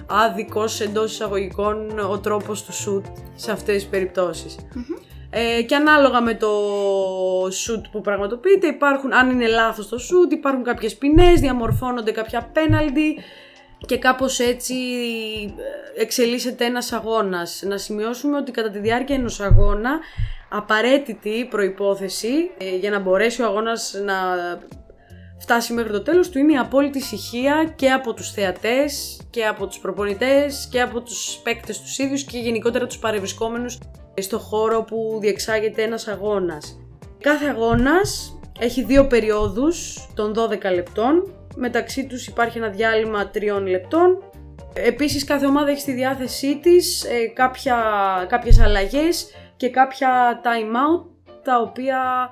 άδικος 0.06 0.80
εντός 0.80 1.12
εισαγωγικών 1.12 1.98
ο 2.10 2.18
τρόπος 2.18 2.62
του 2.64 2.72
σουτ 2.72 3.06
σε 3.34 3.52
αυτές 3.52 3.74
τις 3.74 3.86
περιπτωσεις 3.86 4.56
ε, 5.30 5.62
και 5.62 5.74
ανάλογα 5.74 6.20
με 6.20 6.34
το 6.34 6.50
shoot 7.44 7.82
που 7.92 8.00
πραγματοποιείται 8.00 8.66
υπάρχουν, 8.66 9.12
αν 9.14 9.30
είναι 9.30 9.46
λάθος 9.46 9.88
το 9.88 9.96
shoot, 9.96 10.32
υπάρχουν 10.32 10.64
κάποιες 10.64 10.96
ποινές, 10.96 11.40
διαμορφώνονται 11.40 12.10
κάποια 12.10 12.52
penalty 12.54 13.22
και 13.86 13.98
κάπως 13.98 14.38
έτσι 14.38 14.74
ε, 15.96 16.02
εξελίσσεται 16.02 16.64
ένας 16.64 16.92
αγώνας. 16.92 17.62
Να 17.66 17.76
σημειώσουμε 17.78 18.36
ότι 18.36 18.50
κατά 18.50 18.70
τη 18.70 18.78
διάρκεια 18.78 19.14
ενός 19.14 19.40
αγώνα 19.40 19.98
απαραίτητη 20.48 21.46
προϋπόθεση 21.50 22.50
ε, 22.58 22.76
για 22.76 22.90
να 22.90 22.98
μπορέσει 22.98 23.42
ο 23.42 23.44
αγώνας 23.44 23.94
να 24.04 24.14
φτάσει 25.38 25.72
μέχρι 25.72 25.92
το 25.92 26.02
τέλος 26.02 26.28
του 26.28 26.38
είναι 26.38 26.52
η 26.52 26.56
απόλυτη 26.56 26.98
ησυχία 26.98 27.72
και 27.76 27.90
από 27.90 28.14
τους 28.14 28.30
θεατές 28.30 29.20
και 29.30 29.46
από 29.46 29.66
τους 29.66 29.78
προπονητές 29.78 30.68
και 30.70 30.80
από 30.80 31.00
τους 31.00 31.40
παίκτες 31.42 31.80
τους 31.80 31.98
ίδιους 31.98 32.22
και 32.24 32.38
γενικότερα 32.38 32.86
τους 32.86 32.98
παρευρισκόμενους 32.98 33.78
στο 34.20 34.38
χώρο 34.38 34.82
που 34.82 35.18
διεξάγεται 35.20 35.82
ένας 35.82 36.08
αγώνας. 36.08 36.78
Κάθε 37.20 37.46
αγώνας 37.46 38.38
έχει 38.58 38.84
δύο 38.84 39.06
περιόδους 39.06 40.06
των 40.14 40.32
12 40.32 40.72
λεπτών, 40.74 41.32
μεταξύ 41.56 42.06
τους 42.06 42.26
υπάρχει 42.26 42.58
ένα 42.58 42.68
διάλειμμα 42.68 43.30
3 43.34 43.60
λεπτών. 43.66 44.22
Επίσης 44.74 45.24
κάθε 45.24 45.46
ομάδα 45.46 45.70
έχει 45.70 45.80
στη 45.80 45.92
διάθεσή 45.92 46.58
της 46.58 47.04
ε, 47.04 47.26
κάποια, 47.34 47.76
κάποιες 48.28 48.60
αλλαγές 48.60 49.26
και 49.56 49.70
κάποια 49.70 50.40
time 50.44 50.74
out 50.74 51.06
τα 51.42 51.60
οποία 51.60 52.28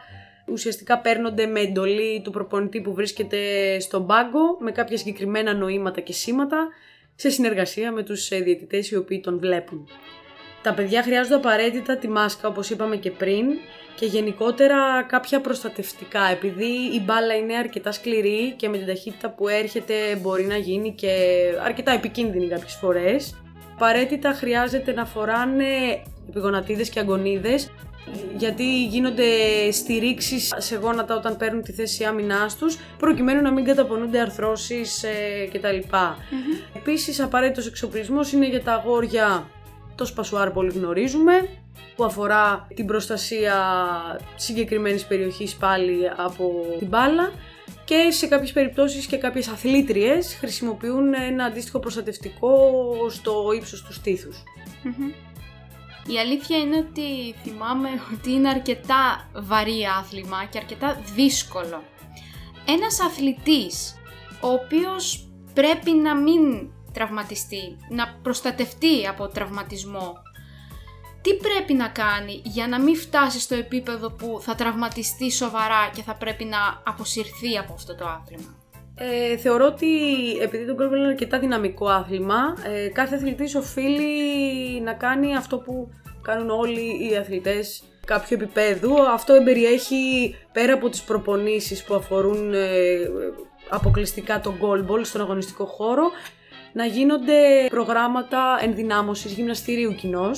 ουσιαστικά 0.48 0.98
παίρνονται 0.98 1.46
με 1.46 1.60
εντολή 1.60 2.20
του 2.24 2.30
προπονητή 2.30 2.80
που 2.80 2.94
βρίσκεται 2.94 3.38
στον 3.80 4.06
πάγκο 4.06 4.56
με 4.60 4.70
κάποια 4.70 4.96
συγκεκριμένα 4.96 5.54
νοήματα 5.54 6.00
και 6.00 6.12
σήματα 6.12 6.68
σε 7.14 7.30
συνεργασία 7.30 7.92
με 7.92 8.02
τους 8.02 8.30
ε, 8.30 8.38
διαιτητές 8.38 8.90
οι 8.90 8.96
οποίοι 8.96 9.20
τον 9.20 9.38
βλέπουν. 9.38 9.88
Τα 10.62 10.74
παιδιά 10.74 11.02
χρειάζονται 11.02 11.34
απαραίτητα 11.34 11.96
τη 11.96 12.08
μάσκα 12.08 12.48
όπως 12.48 12.70
είπαμε 12.70 12.96
και 12.96 13.10
πριν 13.10 13.46
και 13.94 14.06
γενικότερα 14.06 15.02
κάποια 15.02 15.40
προστατευτικά 15.40 16.24
επειδή 16.30 16.64
η 16.94 17.02
μπάλα 17.04 17.34
είναι 17.34 17.56
αρκετά 17.56 17.92
σκληρή 17.92 18.54
και 18.56 18.68
με 18.68 18.76
την 18.76 18.86
ταχύτητα 18.86 19.30
που 19.30 19.48
έρχεται 19.48 19.94
μπορεί 20.20 20.44
να 20.44 20.56
γίνει 20.56 20.94
και 20.94 21.12
αρκετά 21.64 21.92
επικίνδυνη 21.92 22.48
κάποιες 22.48 22.74
φορές. 22.74 23.42
Απαραίτητα 23.74 24.32
χρειάζεται 24.32 24.92
να 24.92 25.04
φοράνε 25.04 25.66
επιγονατίδες 26.28 26.88
και 26.88 27.00
αγκονίδες 27.00 27.70
γιατί 28.36 28.84
γίνονται 28.84 29.24
στηρίξεις 29.70 30.54
σε 30.56 30.76
γόνατα 30.76 31.16
όταν 31.16 31.36
παίρνουν 31.36 31.62
τη 31.62 31.72
θέση 31.72 32.04
άμυνάς 32.04 32.56
τους 32.56 32.78
προκειμένου 32.98 33.42
να 33.42 33.52
μην 33.52 33.64
καταπονούνται 33.64 34.20
αρθρώσεις 34.20 35.02
ε, 35.02 35.48
κτλ. 35.52 35.88
Mm-hmm. 35.90 36.76
Επίσης 36.76 37.20
απαραίτητος 37.20 37.66
εξοπλισμός 37.66 38.32
είναι 38.32 38.48
για 38.48 38.62
τα 38.62 38.72
αγόρια 38.72 39.50
το 39.94 40.04
σπασουάρ 40.04 40.50
πολύ 40.50 40.72
γνωρίζουμε, 40.72 41.48
που 41.96 42.04
αφορά 42.04 42.66
την 42.74 42.86
προστασία 42.86 43.54
συγκεκριμένης 44.36 45.06
περιοχής 45.06 45.54
πάλι 45.54 45.98
από 46.16 46.76
την 46.78 46.88
μπάλα 46.88 47.32
και 47.84 48.08
σε 48.10 48.26
κάποιες 48.26 48.52
περιπτώσεις 48.52 49.06
και 49.06 49.16
κάποιες 49.16 49.48
αθλήτριες 49.48 50.36
χρησιμοποιούν 50.40 51.14
ένα 51.14 51.44
αντίστοιχο 51.44 51.78
προστατευτικό 51.78 52.58
στο 53.10 53.52
ύψος 53.56 53.82
τους 53.82 53.94
στήθους. 53.94 54.42
Η 56.06 56.18
αλήθεια 56.18 56.58
είναι 56.58 56.76
ότι 56.76 57.34
θυμάμαι 57.42 57.88
ότι 58.14 58.30
είναι 58.32 58.48
αρκετά 58.48 59.28
βαρύ 59.34 59.84
άθλημα 59.98 60.44
και 60.44 60.58
αρκετά 60.58 61.02
δύσκολο. 61.14 61.82
Ένας 62.66 63.00
αθλητής 63.00 63.94
ο 64.40 64.48
οποίος 64.48 65.28
πρέπει 65.54 65.90
να 65.90 66.16
μην 66.16 66.70
τραυματιστεί, 66.92 67.76
να 67.88 68.18
προστατευτεί 68.22 69.06
από 69.06 69.28
τραυματισμό. 69.28 70.12
Τι 71.22 71.34
πρέπει 71.34 71.74
να 71.74 71.88
κάνει 71.88 72.40
για 72.44 72.68
να 72.68 72.80
μην 72.80 72.96
φτάσει 72.96 73.40
στο 73.40 73.54
επίπεδο 73.54 74.10
που 74.10 74.38
θα 74.40 74.54
τραυματιστεί 74.54 75.30
σοβαρά 75.30 75.90
και 75.94 76.02
θα 76.02 76.14
πρέπει 76.14 76.44
να 76.44 76.82
αποσυρθεί 76.84 77.58
από 77.58 77.72
αυτό 77.72 77.94
το 77.94 78.06
άθλημα; 78.06 78.54
Ε, 78.98 79.36
θεωρώ 79.36 79.66
ότι 79.66 79.86
επειδή 80.40 80.66
το 80.66 80.74
goalball 80.78 80.96
είναι 80.96 81.06
αρκετά 81.06 81.38
δυναμικό 81.38 81.88
άθλημα, 81.88 82.56
ε, 82.66 82.88
κάθε 82.88 83.14
αθλητής 83.14 83.54
οφείλει 83.54 84.80
να 84.80 84.92
κάνει 84.92 85.36
αυτό 85.36 85.58
που 85.58 85.88
κάνουν 86.22 86.50
όλοι 86.50 87.10
οι 87.10 87.16
αθλητές 87.16 87.82
κάποιο 88.06 88.36
επίπεδου. 88.36 89.02
Αυτό 89.02 89.34
εμπεριέχει 89.34 90.34
πέρα 90.52 90.72
από 90.72 90.88
τις 90.88 91.02
προπονήσεις 91.02 91.84
που 91.84 91.94
αφορούν 91.94 92.54
ε, 92.54 92.60
αποκλειστικά 93.68 94.40
το 94.40 94.54
goalball 94.60 95.00
στον 95.02 95.20
αγωνιστικό 95.20 95.64
χώρο, 95.64 96.10
να 96.72 96.84
γίνονται 96.84 97.66
προγράμματα 97.68 98.58
ενδυνάμωσης 98.62 99.32
γυμναστηρίου 99.32 99.94
κοινώ 99.94 100.30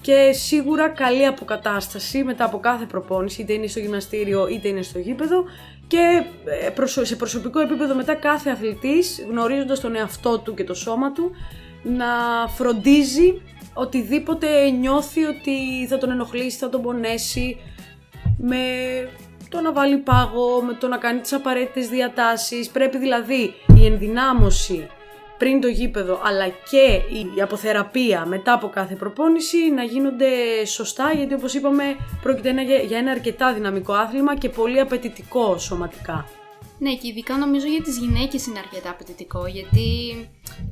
και 0.00 0.32
σίγουρα 0.32 0.88
καλή 0.88 1.26
αποκατάσταση 1.26 2.24
μετά 2.24 2.44
από 2.44 2.58
κάθε 2.58 2.84
προπόνηση, 2.84 3.42
είτε 3.42 3.52
είναι 3.52 3.66
στο 3.66 3.80
γυμναστήριο 3.80 4.48
είτε 4.48 4.68
είναι 4.68 4.82
στο 4.82 4.98
γήπεδο 4.98 5.44
και 5.90 6.22
ε, 7.04 7.04
σε 7.04 7.16
προσωπικό 7.16 7.60
επίπεδο 7.60 7.94
μετά 7.94 8.14
κάθε 8.14 8.50
αθλητής 8.50 9.24
γνωρίζοντας 9.28 9.80
τον 9.80 9.96
εαυτό 9.96 10.38
του 10.38 10.54
και 10.54 10.64
το 10.64 10.74
σώμα 10.74 11.12
του 11.12 11.30
να 11.82 12.06
φροντίζει 12.48 13.42
οτιδήποτε 13.74 14.70
νιώθει 14.70 15.24
ότι 15.24 15.86
θα 15.88 15.98
τον 15.98 16.10
ενοχλήσει, 16.10 16.56
θα 16.58 16.68
τον 16.68 16.82
πονέσει 16.82 17.56
με 18.38 18.58
το 19.48 19.60
να 19.60 19.72
βάλει 19.72 19.96
πάγο, 19.96 20.62
με 20.62 20.72
το 20.72 20.88
να 20.88 20.96
κάνει 20.96 21.20
τις 21.20 21.32
απαραίτητες 21.32 21.88
διατάσεις. 21.88 22.68
Πρέπει 22.68 22.98
δηλαδή 22.98 23.54
η 23.76 23.86
ενδυνάμωση 23.86 24.88
πριν 25.40 25.60
το 25.60 25.68
γήπεδο 25.68 26.20
αλλά 26.24 26.48
και 26.48 27.00
η 27.36 27.40
αποθεραπεία 27.40 28.26
μετά 28.26 28.52
από 28.52 28.68
κάθε 28.68 28.94
προπόνηση 28.94 29.70
να 29.70 29.82
γίνονται 29.82 30.28
σωστά 30.64 31.12
γιατί 31.12 31.34
όπως 31.34 31.54
είπαμε 31.54 31.84
πρόκειται 32.22 32.62
για 32.86 32.98
ένα 32.98 33.10
αρκετά 33.10 33.52
δυναμικό 33.52 33.92
άθλημα 33.92 34.36
και 34.36 34.48
πολύ 34.48 34.80
απαιτητικό 34.80 35.58
σωματικά. 35.58 36.39
Ναι, 36.78 36.94
και 36.94 37.08
ειδικά 37.08 37.36
νομίζω 37.36 37.66
για 37.66 37.82
τις 37.82 37.98
γυναίκες 37.98 38.46
είναι 38.46 38.58
αρκετά 38.58 38.90
απαιτητικό, 38.90 39.46
γιατί 39.46 39.88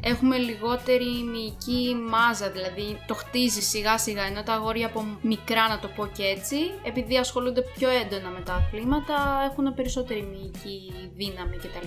έχουμε 0.01 0.37
λιγότερη 0.37 1.05
μυϊκή 1.05 1.97
μάζα, 2.09 2.51
δηλαδή 2.51 2.99
το 3.07 3.15
χτίζεις 3.15 3.69
σιγά 3.69 3.99
σιγά, 3.99 4.23
ενώ 4.23 4.43
τα 4.43 4.53
αγόρια 4.53 4.87
από 4.87 5.07
μικρά 5.21 5.69
να 5.69 5.79
το 5.79 5.89
πω 5.97 6.07
και 6.07 6.23
έτσι, 6.23 6.57
επειδή 6.83 7.17
ασχολούνται 7.17 7.65
πιο 7.77 7.89
έντονα 7.89 8.29
με 8.29 8.41
τα 8.41 8.53
αθλήματα, 8.55 9.15
έχουν 9.51 9.75
περισσότερη 9.75 10.23
μυϊκή 10.23 10.93
δύναμη 11.17 11.57
κτλ. 11.57 11.87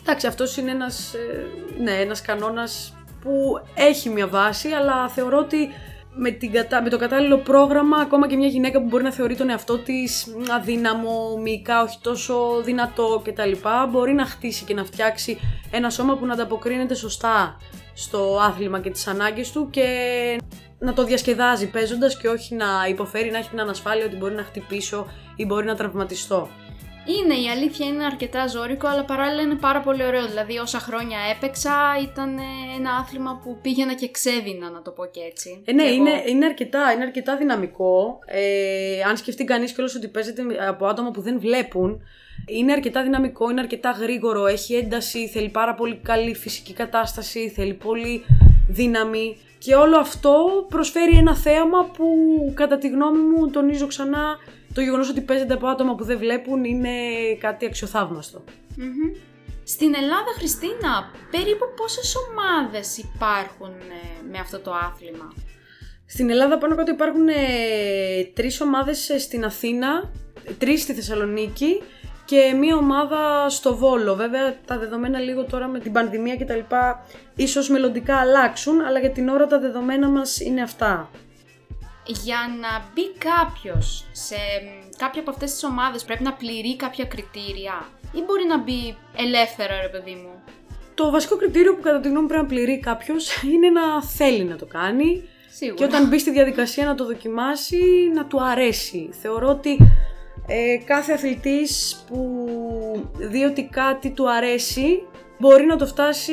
Εντάξει, 0.00 0.26
αυτός 0.26 0.56
είναι 0.56 0.70
ένας, 0.70 1.14
ε, 1.14 1.46
ναι, 1.82 2.00
ένας 2.00 2.20
κανόνας 2.20 2.96
που 3.20 3.60
έχει 3.74 4.08
μια 4.08 4.28
βάση, 4.28 4.68
αλλά 4.68 5.08
θεωρώ 5.08 5.38
ότι 5.38 5.68
με, 6.14 6.30
την 6.30 6.50
με 6.82 6.88
το 6.88 6.98
κατάλληλο 6.98 7.38
πρόγραμμα, 7.38 7.96
ακόμα 7.96 8.28
και 8.28 8.36
μια 8.36 8.48
γυναίκα 8.48 8.80
που 8.80 8.86
μπορεί 8.88 9.02
να 9.02 9.12
θεωρεί 9.12 9.36
τον 9.36 9.50
εαυτό 9.50 9.78
της 9.78 10.26
αδύναμο, 10.50 11.36
μυϊκά, 11.42 11.82
όχι 11.82 11.98
τόσο 12.02 12.62
δυνατό 12.64 13.22
κτλ., 13.24 13.52
μπορεί 13.90 14.12
να 14.12 14.24
χτίσει 14.24 14.64
και 14.64 14.74
να 14.74 14.84
φτιάξει 14.84 15.38
ένα 15.70 15.90
σώμα 15.90 16.16
που 16.16 16.26
να 16.26 16.32
ανταποκρίνεται 16.32 16.94
σωστά 16.94 17.56
στο 17.94 18.38
άθλημα 18.42 18.80
και 18.80 18.90
τις 18.90 19.06
ανάγκες 19.06 19.52
του 19.52 19.70
και 19.70 19.86
να 20.78 20.92
το 20.92 21.04
διασκεδάζει 21.04 21.70
παίζοντας 21.70 22.16
και 22.16 22.28
όχι 22.28 22.54
να 22.54 22.66
υποφέρει, 22.88 23.30
να 23.30 23.38
έχει 23.38 23.48
την 23.48 23.60
ανασφάλεια 23.60 24.04
ότι 24.04 24.16
μπορεί 24.16 24.34
να 24.34 24.42
χτυπήσω 24.42 25.06
ή 25.36 25.44
μπορεί 25.44 25.66
να 25.66 25.74
τραυματιστώ. 25.74 26.48
Είναι, 27.06 27.34
η 27.34 27.48
αλήθεια 27.48 27.86
είναι 27.86 28.04
αρκετά 28.04 28.46
ζώρικο, 28.46 28.86
αλλά 28.86 29.04
παράλληλα 29.04 29.42
είναι 29.42 29.54
πάρα 29.54 29.80
πολύ 29.80 30.04
ωραίο. 30.04 30.26
Δηλαδή, 30.26 30.58
όσα 30.58 30.78
χρόνια 30.78 31.18
έπαιξα, 31.36 31.74
ήταν 32.02 32.38
ένα 32.78 32.90
άθλημα 33.00 33.40
που 33.44 33.58
πήγαινα 33.62 33.94
και 33.94 34.10
ξέδινα, 34.10 34.70
να 34.70 34.82
το 34.82 34.90
πω 34.90 35.06
και 35.06 35.20
έτσι. 35.20 35.62
Ε, 35.64 35.72
ναι, 35.72 35.82
είναι, 35.82 36.22
είναι, 36.26 36.44
αρκετά, 36.44 36.92
είναι 36.92 37.02
αρκετά 37.02 37.36
δυναμικό. 37.36 38.18
Ε, 38.26 39.02
αν 39.08 39.16
σκεφτεί 39.16 39.44
κανείς 39.44 39.72
κιόλας 39.72 39.94
ότι 39.94 40.08
παίζεται 40.08 40.42
από 40.68 40.86
άτομα 40.86 41.10
που 41.10 41.20
δεν 41.20 41.40
βλέπουν, 41.40 42.02
είναι 42.46 42.72
αρκετά 42.72 43.02
δυναμικό, 43.02 43.50
είναι 43.50 43.60
αρκετά 43.60 43.90
γρήγορο, 43.90 44.46
έχει 44.46 44.74
ένταση, 44.74 45.28
θέλει 45.28 45.48
πάρα 45.48 45.74
πολύ 45.74 46.00
καλή 46.02 46.34
φυσική 46.34 46.72
κατάσταση, 46.72 47.48
θέλει 47.48 47.74
πολύ 47.74 48.24
δύναμη. 48.68 49.36
Και 49.58 49.74
όλο 49.74 49.98
αυτό 49.98 50.66
προσφέρει 50.68 51.16
ένα 51.16 51.36
θέαμα 51.36 51.84
που 51.84 52.06
κατά 52.54 52.78
τη 52.78 52.88
γνώμη 52.88 53.18
μου, 53.18 53.50
τονίζω 53.50 53.86
ξανά, 53.86 54.36
το 54.74 54.80
γεγονός 54.80 55.08
ότι 55.08 55.20
παίζεται 55.20 55.54
από 55.54 55.66
άτομα 55.66 55.94
που 55.94 56.04
δεν 56.04 56.18
βλέπουν 56.18 56.64
είναι 56.64 56.90
κάτι 57.40 57.66
αξιοθαύμαστο. 57.66 58.44
Στην 59.64 59.94
Ελλάδα, 59.94 60.32
Χριστίνα, 60.36 61.10
περίπου 61.30 61.64
πόσες 61.76 62.14
ομάδες 62.16 62.98
υπάρχουν 62.98 63.68
ε, 63.68 64.30
με 64.30 64.38
αυτό 64.38 64.58
το 64.58 64.72
άθλημα; 64.72 65.32
Στην 66.06 66.30
Ελλάδα 66.30 66.58
πάνω 66.58 66.74
κάτω 66.74 66.90
υπάρχουν 66.90 67.28
ε, 67.28 67.34
τρεις 68.34 68.60
ομάδες 68.60 69.08
ε, 69.08 69.18
στην 69.18 69.44
Αθήνα, 69.44 70.10
τρεις 70.58 70.82
στη 70.82 70.92
Θεσσαλονίκη 70.92 71.82
και 72.24 72.56
μία 72.58 72.76
ομάδα 72.76 73.48
στο 73.48 73.76
Βόλο. 73.76 74.14
Βέβαια 74.14 74.56
τα 74.66 74.78
δεδομένα 74.78 75.18
λίγο 75.18 75.44
τώρα 75.44 75.66
με 75.66 75.78
την 75.78 75.92
πανδημία 75.92 76.36
και 76.36 76.44
τα 76.44 76.54
λοιπά 76.54 77.06
ίσως 77.36 77.68
μελλοντικά 77.68 78.16
αλλάξουν, 78.16 78.80
αλλά 78.80 78.98
για 78.98 79.10
την 79.10 79.28
ώρα 79.28 79.46
τα 79.46 79.58
δεδομένα 79.58 80.08
μας 80.08 80.40
είναι 80.40 80.62
αυτά 80.62 81.10
για 82.06 82.38
να 82.60 82.90
μπει 82.94 83.12
κάποιος 83.18 84.04
σε 84.12 84.36
κάποια 84.96 85.20
από 85.20 85.30
αυτές 85.30 85.52
τις 85.52 85.64
ομάδες 85.64 86.04
πρέπει 86.04 86.22
να 86.22 86.32
πληρεί 86.32 86.76
κάποια 86.76 87.04
κριτήρια 87.04 87.88
ή 88.12 88.20
μπορεί 88.26 88.44
να 88.48 88.58
μπει 88.58 88.96
ελεύθερα 89.16 89.80
ρε 89.80 89.88
παιδί 89.88 90.14
μου; 90.14 90.42
Το 90.94 91.10
βασικό 91.10 91.36
κριτήριο 91.36 91.74
που 91.74 91.82
κατά 91.82 92.00
τη 92.00 92.08
γνώμη 92.08 92.26
πρέπει 92.26 92.42
να 92.42 92.48
πληρεί 92.48 92.80
κάποιος 92.80 93.42
είναι 93.42 93.70
να 93.70 94.02
θέλει 94.02 94.44
να 94.44 94.56
το 94.56 94.66
κάνει 94.66 95.28
Σίγουρα. 95.50 95.76
και 95.76 95.84
όταν 95.84 96.08
μπει 96.08 96.18
στη 96.18 96.30
διαδικασία 96.30 96.84
να 96.86 96.94
το 96.94 97.04
δοκιμάσει 97.06 98.10
να 98.14 98.26
του 98.26 98.42
αρέσει. 98.42 99.10
Θεωρώ 99.20 99.48
ότι 99.48 99.76
ε, 100.46 100.76
κάθε 100.84 101.12
αθλητής 101.12 102.04
που 102.08 102.46
δει 103.16 103.44
ότι 103.44 103.68
κάτι 103.72 104.10
του 104.10 104.30
αρέσει 104.30 105.02
μπορεί 105.42 105.64
να 105.64 105.76
το 105.76 105.86
φτάσει 105.86 106.32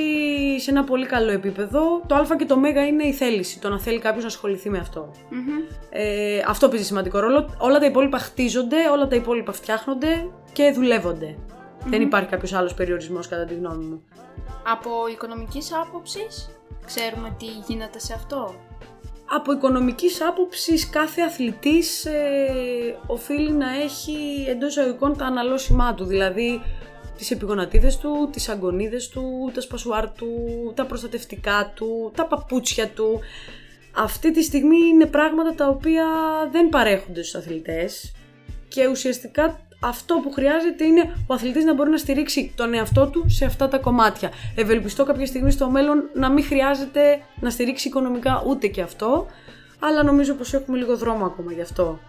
σε 0.59 0.69
ένα 0.69 0.83
πολύ 0.83 1.05
καλό 1.05 1.31
επίπεδο. 1.31 2.01
Το 2.07 2.15
Α 2.15 2.35
και 2.37 2.45
το 2.45 2.57
Μ 2.57 2.65
είναι 2.65 3.03
η 3.03 3.13
θέληση, 3.13 3.59
το 3.59 3.69
να 3.69 3.79
θέλει 3.79 3.99
κάποιος 3.99 4.23
να 4.23 4.29
ασχοληθεί 4.29 4.69
με 4.69 4.77
αυτό. 4.77 5.11
Ε, 5.89 6.41
αυτό 6.47 6.69
παίζει 6.69 6.85
σημαντικό 6.85 7.19
ρόλο. 7.19 7.55
Όλα 7.57 7.79
τα 7.79 7.85
υπόλοιπα 7.85 8.17
χτίζονται, 8.17 8.89
όλα 8.91 9.07
τα 9.07 9.15
υπόλοιπα 9.15 9.51
φτιάχνονται 9.51 10.29
και 10.53 10.71
δουλευονται 10.75 11.37
Δεν 11.85 12.01
υπάρχει 12.01 12.29
κάποιος 12.29 12.53
άλλος 12.53 12.73
περιορισμός 12.73 13.27
κατά 13.27 13.45
τη 13.45 13.53
γνώμη 13.53 13.85
μου. 13.85 14.03
Από 14.71 14.89
οικονομικής 15.11 15.73
άποψης, 15.73 16.49
ξέρουμε 16.85 17.35
τι 17.39 17.45
γίνεται 17.45 17.99
σε 17.99 18.13
αυτό; 18.13 18.55
Από 19.35 19.51
οικονομικής 19.51 20.21
άποψης 20.21 20.89
κάθε 20.89 21.21
αθλητής 21.21 22.05
ε, 22.05 22.97
οφείλει 23.07 23.51
να 23.51 23.69
έχει 23.75 24.45
εντός 24.49 24.69
εισαγωγικών 24.69 25.17
τα 25.17 25.25
αναλώσιμά 25.25 25.93
του, 25.93 26.05
δηλαδή 26.05 26.61
τις 27.19 27.31
επιγονατίδες 27.31 27.97
του, 27.97 28.29
τις 28.31 28.49
αγκονίδες 28.49 29.09
του, 29.09 29.51
τα 29.53 29.61
σπασουάρ 29.61 30.11
του, 30.11 30.27
τα 30.75 30.85
προστατευτικά 30.85 31.71
του, 31.75 32.11
τα 32.15 32.25
παπούτσια 32.25 32.87
του. 32.87 33.19
Αυτή 33.95 34.31
τη 34.31 34.43
στιγμή 34.43 34.77
είναι 34.87 35.05
πράγματα 35.05 35.55
τα 35.55 35.67
οποία 35.67 36.05
δεν 36.51 36.69
παρέχονται 36.69 37.23
στους 37.23 37.41
αθλητές 37.41 38.11
και 38.67 38.87
ουσιαστικά 38.87 39.59
αυτό 39.79 40.19
που 40.23 40.31
χρειάζεται 40.31 40.83
είναι 40.83 41.15
ο 41.27 41.33
αθλητής 41.33 41.63
να 41.63 41.73
μπορεί 41.73 41.89
να 41.89 41.97
στηρίξει 41.97 42.53
τον 42.55 42.73
εαυτό 42.73 43.07
του 43.07 43.25
σε 43.29 43.45
αυτά 43.45 43.67
τα 43.67 43.77
κομμάτια. 43.77 44.31
Ευελπιστώ 44.55 45.05
κάποια 45.05 45.25
στιγμή 45.25 45.51
στο 45.51 45.69
μέλλον 45.69 46.09
να 46.13 46.29
μην 46.29 46.43
χρειάζεται 46.43 47.21
να 47.39 47.49
στηρίξει 47.49 47.87
οικονομικά 47.87 48.43
ούτε 48.47 48.67
και 48.67 48.81
αυτό, 48.81 49.25
αλλά 49.79 50.03
νομίζω 50.03 50.33
πως 50.33 50.53
έχουμε 50.53 50.77
λίγο 50.77 50.97
δρόμο 50.97 51.25
ακόμα 51.25 51.51
γι' 51.51 51.61
αυτό. 51.61 51.99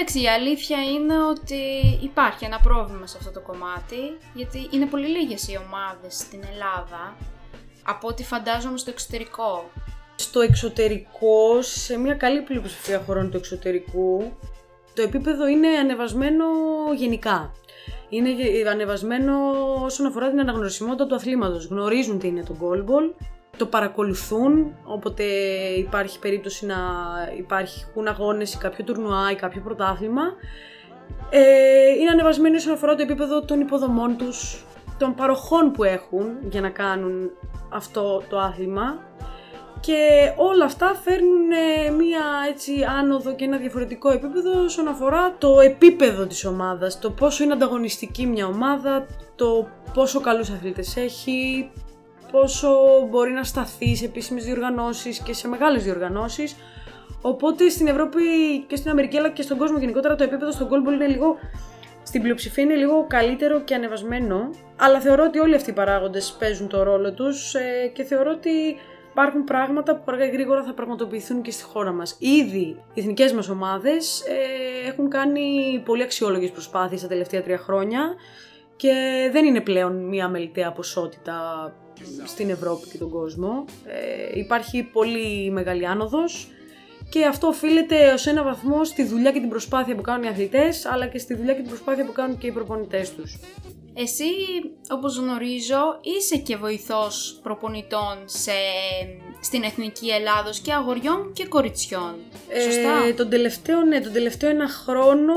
Εντάξει, 0.00 0.22
η 0.22 0.28
αλήθεια 0.28 0.82
είναι 0.82 1.22
ότι 1.22 1.60
υπάρχει 2.02 2.44
ένα 2.44 2.60
πρόβλημα 2.60 3.06
σε 3.06 3.16
αυτό 3.18 3.30
το 3.30 3.40
κομμάτι, 3.40 4.18
γιατί 4.34 4.68
είναι 4.70 4.86
πολύ 4.86 5.06
λίγες 5.06 5.48
οι 5.48 5.58
ομάδες 5.66 6.14
στην 6.14 6.40
Ελλάδα, 6.52 7.16
από 7.84 8.08
ό,τι 8.08 8.24
φαντάζομαι 8.24 8.78
στο 8.78 8.90
εξωτερικό. 8.90 9.70
Στο 10.14 10.40
εξωτερικό, 10.40 11.62
σε 11.62 11.98
μια 11.98 12.14
καλή 12.14 12.40
πλειοψηφία 12.40 13.02
χωρών 13.06 13.30
του 13.30 13.36
εξωτερικού, 13.36 14.32
το 14.94 15.02
επίπεδο 15.02 15.46
είναι 15.46 15.68
ανεβασμένο 15.68 16.44
γενικά. 16.96 17.52
Είναι 18.08 18.30
ανεβασμένο 18.70 19.34
όσον 19.84 20.06
αφορά 20.06 20.30
την 20.30 20.40
αναγνωρισιμότητα 20.40 21.06
του 21.06 21.14
αθλήματος. 21.14 21.66
Γνωρίζουν 21.66 22.18
τι 22.18 22.26
είναι 22.26 22.42
το 22.42 22.56
goalball, 22.60 23.24
το 23.58 23.66
παρακολουθούν, 23.66 24.74
όποτε 24.84 25.24
υπάρχει 25.76 26.18
περίπτωση 26.18 26.66
να 26.66 26.76
υπάρχουν 27.38 28.06
αγώνες 28.06 28.54
ή 28.54 28.58
κάποιο 28.58 28.84
τουρνουά 28.84 29.30
ή 29.30 29.34
κάποιο 29.34 29.60
πρωτάθλημα. 29.60 30.22
Ε, 31.30 31.40
είναι 32.00 32.10
ανεβασμένοι 32.10 32.56
όσον 32.56 32.72
αφορά 32.72 32.94
το 32.94 33.02
επίπεδο 33.02 33.44
των 33.44 33.60
υποδομών 33.60 34.16
τους, 34.16 34.64
των 34.98 35.14
παροχών 35.14 35.72
που 35.72 35.84
έχουν 35.84 36.26
για 36.50 36.60
να 36.60 36.68
κάνουν 36.68 37.30
αυτό 37.68 38.22
το 38.28 38.38
άθλημα 38.38 39.08
και 39.80 40.32
όλα 40.36 40.64
αυτά 40.64 40.94
φέρνουν 41.04 41.50
ε, 41.50 41.90
μία 41.90 42.20
έτσι 42.48 42.72
άνοδο 42.98 43.34
και 43.34 43.44
ένα 43.44 43.56
διαφορετικό 43.56 44.10
επίπεδο 44.10 44.62
όσον 44.64 44.88
αφορά 44.88 45.34
το 45.38 45.60
επίπεδο 45.60 46.26
της 46.26 46.44
ομάδας, 46.44 46.98
το 46.98 47.10
πόσο 47.10 47.44
είναι 47.44 47.52
ανταγωνιστική 47.52 48.26
μια 48.26 48.46
ομάδα, 48.46 49.06
το 49.36 49.68
πόσο 49.94 50.20
καλούς 50.20 50.50
αθλητές 50.50 50.96
έχει, 50.96 51.70
πόσο 52.32 52.68
μπορεί 53.10 53.30
να 53.30 53.44
σταθεί 53.44 53.96
σε 53.96 54.04
επίσημες 54.04 54.44
διοργανώσεις 54.44 55.18
και 55.18 55.32
σε 55.32 55.48
μεγάλες 55.48 55.84
διοργανώσεις. 55.84 56.56
Οπότε 57.22 57.68
στην 57.68 57.86
Ευρώπη 57.86 58.20
και 58.66 58.76
στην 58.76 58.90
Αμερική 58.90 59.16
αλλά 59.16 59.30
και 59.30 59.42
στον 59.42 59.58
κόσμο 59.58 59.78
γενικότερα 59.78 60.14
το 60.14 60.24
επίπεδο 60.24 60.52
στον 60.52 60.68
goalball 60.68 60.92
είναι 60.92 61.06
λίγο, 61.06 61.36
στην 62.02 62.22
πλειοψηφία 62.22 62.64
είναι 62.64 62.74
λίγο 62.74 63.06
καλύτερο 63.08 63.60
και 63.60 63.74
ανεβασμένο 63.74 64.50
Αλλά 64.76 65.00
θεωρώ 65.00 65.24
ότι 65.24 65.38
όλοι 65.38 65.54
αυτοί 65.54 65.70
οι 65.70 65.72
παράγοντες 65.72 66.36
παίζουν 66.38 66.68
το 66.68 66.82
ρόλο 66.82 67.12
τους 67.12 67.54
ε, 67.54 67.90
και 67.94 68.02
θεωρώ 68.02 68.30
ότι 68.30 68.50
υπάρχουν 69.10 69.44
πράγματα 69.44 69.96
που 69.96 70.02
αργά 70.06 70.24
ή 70.24 70.30
γρήγορα 70.30 70.62
θα 70.62 70.72
πραγματοποιηθούν 70.72 71.42
και 71.42 71.50
στη 71.50 71.62
χώρα 71.62 71.92
μας. 71.92 72.16
Ήδη 72.18 72.82
οι 72.94 73.00
εθνικές 73.00 73.32
μας 73.32 73.48
ομάδες 73.48 74.20
ε, 74.20 74.88
έχουν 74.88 75.08
κάνει 75.08 75.82
πολύ 75.84 76.02
αξιόλογες 76.02 76.50
προσπάθειες 76.50 77.00
τα 77.00 77.08
τελευταία 77.08 77.42
τρία 77.42 77.58
χρόνια 77.58 78.14
και 78.76 78.92
δεν 79.32 79.44
είναι 79.44 79.60
πλέον 79.60 80.08
μια 80.08 80.28
μελιτέα 80.28 80.72
ποσότητα 80.72 81.36
στην 82.24 82.50
Ευρώπη 82.50 82.88
και 82.88 82.98
τον 82.98 83.10
κόσμο. 83.10 83.64
Ε, 83.86 84.38
υπάρχει 84.38 84.82
πολύ 84.82 85.50
μεγάλη 85.50 85.86
άνοδος 85.86 86.48
και 87.08 87.24
αυτό 87.24 87.46
οφείλεται 87.46 88.12
ως 88.12 88.26
ένα 88.26 88.42
βαθμό 88.42 88.84
στη 88.84 89.04
δουλειά 89.04 89.32
και 89.32 89.40
την 89.40 89.48
προσπάθεια 89.48 89.94
που 89.94 90.02
κάνουν 90.02 90.24
οι 90.24 90.28
αθλητές 90.28 90.86
αλλά 90.86 91.06
και 91.06 91.18
στη 91.18 91.34
δουλειά 91.34 91.54
και 91.54 91.60
την 91.60 91.68
προσπάθεια 91.68 92.04
που 92.04 92.12
κάνουν 92.12 92.38
και 92.38 92.46
οι 92.46 92.52
προπονητές 92.52 93.14
τους. 93.14 93.38
Εσύ, 94.00 94.24
όπως 94.90 95.16
γνωρίζω, 95.16 96.00
είσαι 96.02 96.36
και 96.36 96.56
βοηθός 96.56 97.38
προπονητών 97.42 98.16
σε, 98.24 98.52
στην 99.40 99.62
Εθνική 99.62 100.08
Ελλάδος 100.08 100.58
και 100.58 100.72
αγοριών 100.72 101.32
και 101.32 101.46
κοριτσιών. 101.46 102.14
Σωστά; 102.64 103.06
Ε, 103.08 103.12
τον 103.12 103.28
τελευταίο, 103.28 103.82
ναι, 103.82 104.00
τον 104.00 104.12
τελευταίο 104.12 104.50
ένα 104.50 104.68
χρόνο 104.68 105.34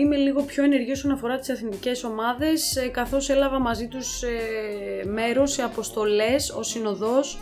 είμαι 0.00 0.16
λίγο 0.16 0.42
πιο 0.42 0.64
ενεργή 0.64 0.90
όσον 0.90 1.10
αφορά 1.10 1.38
τις 1.38 1.48
εθνικές 1.48 2.04
ομάδες, 2.04 2.76
ε, 2.76 2.86
καθώς 2.86 3.28
έλαβα 3.28 3.58
μαζί 3.58 3.86
τους 3.86 4.22
ε, 4.22 5.04
μέρος 5.04 5.52
σε 5.52 5.62
αποστολές 5.62 6.50
ως 6.50 6.68
συνοδός 6.68 7.38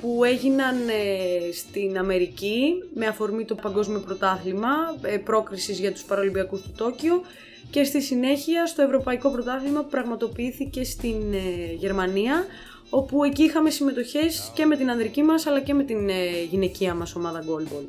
που 0.00 0.24
έγιναν 0.24 0.88
ε, 0.88 1.52
στην 1.52 1.98
Αμερική 1.98 2.72
με 2.94 3.06
αφορμή 3.06 3.44
το 3.44 3.54
Παγκόσμιο 3.54 4.00
Πρωτάθλημα 4.00 4.74
ε, 5.02 5.16
πρόκρισης 5.16 5.78
για 5.78 5.92
τους 5.92 6.02
Παραλυμπιακούς 6.04 6.62
του 6.62 6.72
Τόκιο 6.76 7.22
και 7.70 7.84
στη 7.84 8.02
συνέχεια 8.02 8.66
στο 8.66 8.82
Ευρωπαϊκό 8.82 9.30
Πρωτάθλημα 9.30 9.82
που 9.82 9.88
πραγματοποιήθηκε 9.88 10.84
στην 10.84 11.32
ε, 11.32 11.72
Γερμανία 11.72 12.44
όπου 12.90 13.24
εκεί 13.24 13.42
είχαμε 13.42 13.70
συμμετοχές 13.70 14.52
και 14.54 14.64
με 14.64 14.76
την 14.76 14.90
ανδρική 14.90 15.22
μας 15.22 15.46
αλλά 15.46 15.60
και 15.60 15.74
με 15.74 15.82
την 15.82 16.08
ε, 16.08 16.42
γυναικεία 16.50 16.94
μας 16.94 17.14
ομάδα 17.14 17.44
Goalball. 17.44 17.86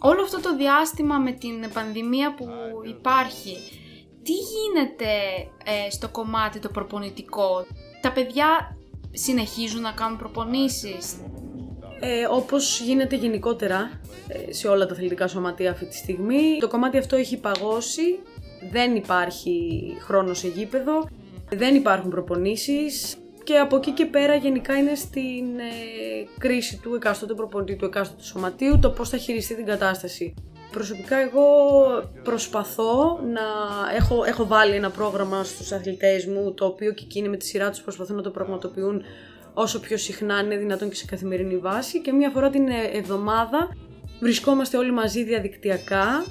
Όλο 0.00 0.22
αυτό 0.22 0.40
το 0.40 0.56
διάστημα 0.56 1.18
με 1.18 1.32
την 1.32 1.70
πανδημία 1.72 2.34
που 2.34 2.46
υπάρχει, 2.88 3.56
τι 4.22 4.32
γίνεται 4.32 5.12
ε, 5.64 5.90
στο 5.90 6.08
κομμάτι 6.08 6.58
το 6.58 6.68
προπονητικό; 6.68 7.66
Τα 8.00 8.12
παιδιά 8.12 8.76
συνεχίζουν 9.12 9.80
να 9.80 9.92
κάνουν 9.92 10.18
προπονήσεις; 10.18 11.16
Ε, 12.00 12.26
όπως 12.30 12.80
γίνεται 12.80 13.16
γενικότερα 13.16 14.00
σε 14.50 14.68
όλα 14.68 14.86
τα 14.86 14.92
αθλητικά 14.92 15.28
σωματεία 15.28 15.70
αυτή 15.70 15.86
τη 15.86 15.96
στιγμή. 15.96 16.58
Το 16.60 16.68
κομμάτι 16.68 16.98
αυτό 16.98 17.16
έχει 17.16 17.36
παγώσει 17.36 18.18
δεν 18.70 18.94
υπάρχει 18.94 19.82
χρόνος 20.00 20.38
σε 20.38 20.48
γήπεδο, 20.48 21.08
δεν 21.48 21.74
υπάρχουν 21.74 22.10
προπονήσεις 22.10 23.16
και 23.44 23.58
από 23.58 23.76
εκεί 23.76 23.90
και 23.90 24.06
πέρα 24.06 24.34
γενικά 24.34 24.74
είναι 24.76 24.94
στην 24.94 25.58
ε, 25.58 26.26
κρίση 26.38 26.78
του 26.82 26.94
εκάστοτε 26.94 27.34
προπονητή, 27.34 27.76
του 27.76 27.84
εκάστοτε 27.84 28.22
σωματείου, 28.22 28.78
το 28.78 28.90
πώς 28.90 29.08
θα 29.08 29.16
χειριστεί 29.16 29.54
την 29.54 29.64
κατάσταση. 29.64 30.34
Προσωπικά 30.70 31.16
εγώ 31.16 31.46
προσπαθώ 32.22 33.20
να 33.32 33.42
έχω, 33.94 34.24
έχω 34.24 34.46
βάλει 34.46 34.74
ένα 34.74 34.90
πρόγραμμα 34.90 35.44
στους 35.44 35.72
αθλητές 35.72 36.26
μου, 36.26 36.54
το 36.54 36.64
οποίο 36.64 36.92
και 36.92 37.02
εκείνοι 37.04 37.28
με 37.28 37.36
τη 37.36 37.44
σειρά 37.44 37.70
τους 37.70 37.80
προσπαθούν 37.80 38.16
να 38.16 38.22
το 38.22 38.30
πραγματοποιούν 38.30 39.02
όσο 39.54 39.80
πιο 39.80 39.96
συχνά 39.96 40.40
είναι 40.40 40.56
δυνατόν 40.56 40.88
και 40.88 40.94
σε 40.94 41.04
καθημερινή 41.04 41.56
βάση 41.56 42.00
και 42.00 42.12
μία 42.12 42.30
φορά 42.30 42.50
την 42.50 42.68
ε, 42.68 42.90
εβδομάδα 42.92 43.76
βρισκόμαστε 44.20 44.76
όλοι 44.76 44.92
μαζί 44.92 45.24
διαδικτυακά 45.24 46.24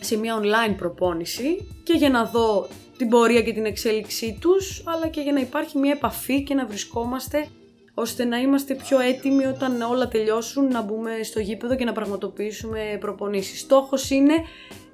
σε 0.00 0.16
μια 0.16 0.40
online 0.40 0.74
προπόνηση 0.76 1.68
και 1.82 1.92
για 1.92 2.10
να 2.10 2.24
δω 2.24 2.68
την 2.96 3.08
πορεία 3.08 3.42
και 3.42 3.52
την 3.52 3.64
εξέλιξή 3.64 4.38
τους, 4.40 4.82
αλλά 4.86 5.08
και 5.08 5.20
για 5.20 5.32
να 5.32 5.40
υπάρχει 5.40 5.78
μια 5.78 5.92
επαφή 5.92 6.42
και 6.42 6.54
να 6.54 6.66
βρισκόμαστε 6.66 7.46
ώστε 7.94 8.24
να 8.24 8.38
είμαστε 8.38 8.74
πιο 8.74 9.00
έτοιμοι 9.00 9.46
όταν 9.46 9.82
όλα 9.82 10.08
τελειώσουν 10.08 10.68
να 10.68 10.82
μπούμε 10.82 11.10
στο 11.22 11.40
γήπεδο 11.40 11.76
και 11.76 11.84
να 11.84 11.92
πραγματοποιήσουμε 11.92 12.96
προπονήσεις. 13.00 13.60
Στόχος 13.60 14.10
είναι 14.10 14.34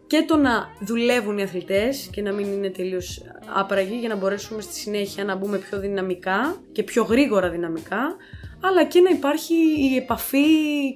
και 0.07 0.25
το 0.27 0.37
να 0.37 0.69
δουλεύουν 0.81 1.39
οι 1.39 1.43
αθλητές 1.43 2.09
και 2.13 2.23
να 2.23 2.33
μην 2.33 2.53
είναι 2.53 2.71
τελείως 2.71 3.23
άπραγοι 3.55 3.99
για 3.99 4.09
να 4.09 4.17
μπορέσουμε 4.17 4.63
στη 4.63 4.75
συνέχεια 4.75 5.25
να 5.25 5.35
μπούμε 5.35 5.59
πιο 5.59 5.79
δυναμικά 5.79 6.63
και 6.73 6.83
πιο 6.83 7.03
γρήγορα 7.03 7.51
δυναμικά, 7.51 8.17
αλλά 8.61 8.85
και 8.85 9.01
να 9.01 9.11
υπάρχει 9.11 9.55
η 9.93 9.97
επαφή 9.97 10.47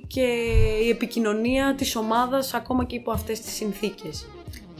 και 0.06 0.26
η 0.84 0.88
επικοινωνία 0.88 1.74
της 1.74 1.96
ομάδας 1.96 2.54
ακόμα 2.54 2.84
και 2.84 2.94
υπό 2.96 3.10
αυτές 3.10 3.40
τις 3.40 3.52
συνθήκες. 3.52 4.26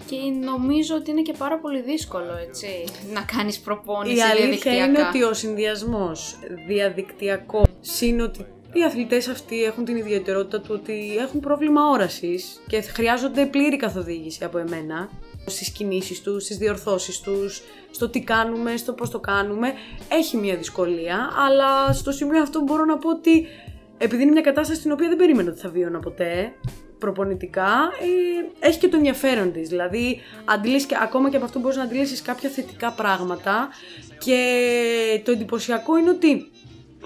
Και 0.07 0.17
νομίζω 0.45 0.95
ότι 0.95 1.11
είναι 1.11 1.23
και 1.23 1.35
πάρα 1.39 1.59
πολύ 1.59 1.81
δύσκολο, 1.83 2.37
έτσι, 2.49 2.67
να 3.13 3.21
κάνεις 3.23 3.59
προπόνηση 3.61 4.17
Η 4.17 4.21
αλήθεια 4.21 4.47
διαδικτυακά. 4.47 4.85
είναι 4.85 5.03
ότι 5.09 5.23
ο 5.23 5.35
συνδυασμός 5.35 6.39
διαδικτυακό 6.67 7.63
είναι 8.01 8.23
ότι 8.23 8.47
οι 8.75 8.85
αθλητές 8.85 9.29
αυτοί 9.29 9.63
έχουν 9.63 9.85
την 9.85 9.97
ιδιαιτερότητα 9.97 10.61
του 10.61 10.71
ότι 10.71 11.17
έχουν 11.19 11.41
πρόβλημα 11.41 11.89
όρασης 11.89 12.61
και 12.67 12.81
χρειάζονται 12.81 13.47
πλήρη 13.47 13.77
καθοδήγηση 13.77 14.45
από 14.45 14.59
εμένα 14.59 15.09
στις 15.47 15.71
κινήσεις 15.71 16.21
τους, 16.23 16.45
στις 16.45 16.57
διορθώσεις 16.57 17.21
τους, 17.21 17.63
στο 17.91 18.09
τι 18.09 18.21
κάνουμε, 18.21 18.77
στο 18.77 18.93
πώς 18.93 19.11
το 19.11 19.21
κάνουμε. 19.21 19.73
Έχει 20.09 20.37
μια 20.37 20.57
δυσκολία, 20.57 21.29
αλλά 21.47 21.93
στο 21.93 22.13
σημείο 22.13 22.43
αυτό 22.43 22.61
μπορώ 22.61 22.85
να 22.85 22.99
πω 22.99 23.11
ότι 23.11 23.47
επειδή 23.99 24.23
είναι 24.23 24.33
μια 24.33 24.41
κατάσταση 24.41 24.79
στην 24.79 24.93
οποία 24.93 25.09
δεν 25.09 25.17
περίμενα 25.17 25.51
ότι 25.51 25.61
θα 25.61 25.69
βίωνα 25.69 25.99
ποτέ, 25.99 26.53
προπονητικά, 26.99 27.91
ε, 28.61 28.67
έχει 28.67 28.79
και 28.79 28.89
το 28.89 28.97
ενδιαφέρον 28.97 29.53
της. 29.53 29.69
Δηλαδή, 29.69 30.21
αντιλήσεις 30.45 30.87
και, 30.87 30.97
ακόμα 31.03 31.31
και 31.31 31.37
από 31.37 31.45
αυτό 31.45 31.59
μπορείς 31.59 31.77
να 31.77 31.83
αντιλήσεις 31.83 32.23
κάποια 32.23 32.49
θετικά 32.49 32.93
πράγματα 32.93 33.69
και 34.19 35.21
το 35.25 35.31
εντυπωσιακό 35.31 35.99
είναι 35.99 36.11
ότι 36.11 36.51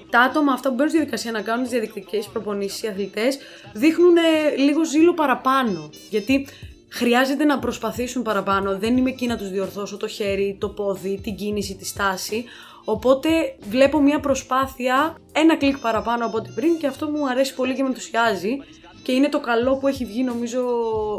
τα 0.09 0.19
άτομα 0.19 0.53
αυτά 0.53 0.69
που 0.69 0.75
μπαίνουν 0.75 0.89
στη 0.89 0.97
διαδικασία 0.97 1.31
να 1.31 1.41
κάνουν 1.41 1.63
τις 1.63 1.71
διαδικτυακές 1.71 2.27
προπονήσεις, 2.27 2.83
οι 2.83 2.87
αθλητές, 2.87 3.37
δείχνουν 3.73 4.17
ε, 4.17 4.55
λίγο 4.55 4.85
ζήλο 4.85 5.13
παραπάνω. 5.13 5.89
Γιατί 6.09 6.47
χρειάζεται 6.89 7.43
να 7.43 7.59
προσπαθήσουν 7.59 8.21
παραπάνω. 8.21 8.77
Δεν 8.77 8.97
είμαι 8.97 9.09
εκεί 9.09 9.27
να 9.27 9.37
τους 9.37 9.49
διορθώσω 9.49 9.97
το 9.97 10.07
χέρι, 10.07 10.57
το 10.59 10.69
πόδι, 10.69 11.19
την 11.23 11.35
κίνηση, 11.35 11.75
τη 11.75 11.85
στάση. 11.85 12.45
Οπότε 12.83 13.29
βλέπω 13.69 14.01
μια 14.01 14.19
προσπάθεια 14.19 15.17
ένα 15.31 15.57
κλικ 15.57 15.77
παραπάνω 15.77 16.25
από 16.25 16.37
ό,τι 16.37 16.49
πριν 16.49 16.77
και 16.77 16.87
αυτό 16.87 17.09
μου 17.09 17.29
αρέσει 17.29 17.55
πολύ 17.55 17.75
και 17.75 17.81
με 17.81 17.87
ενθουσιάζει 17.87 18.57
και 19.03 19.11
είναι 19.11 19.29
το 19.29 19.39
καλό 19.39 19.77
που 19.77 19.87
έχει 19.87 20.05
βγει 20.05 20.23
νομίζω 20.23 20.61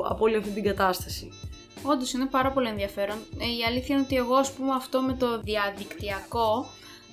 από 0.09 0.25
όλη 0.25 0.37
αυτή 0.37 0.51
την 0.51 0.63
κατάσταση. 0.63 1.33
Όντως 1.83 2.13
είναι 2.13 2.27
πάρα 2.27 2.51
πολύ 2.51 2.69
ενδιαφέρον. 2.69 3.17
Ε, 3.39 3.45
η 3.45 3.65
αλήθεια 3.69 3.95
είναι 3.95 4.05
ότι 4.05 4.17
εγώ, 4.17 4.35
ας 4.35 4.53
πούμε, 4.53 4.73
αυτό 4.75 5.01
με 5.01 5.13
το 5.13 5.41
διαδικτυακό 5.41 6.67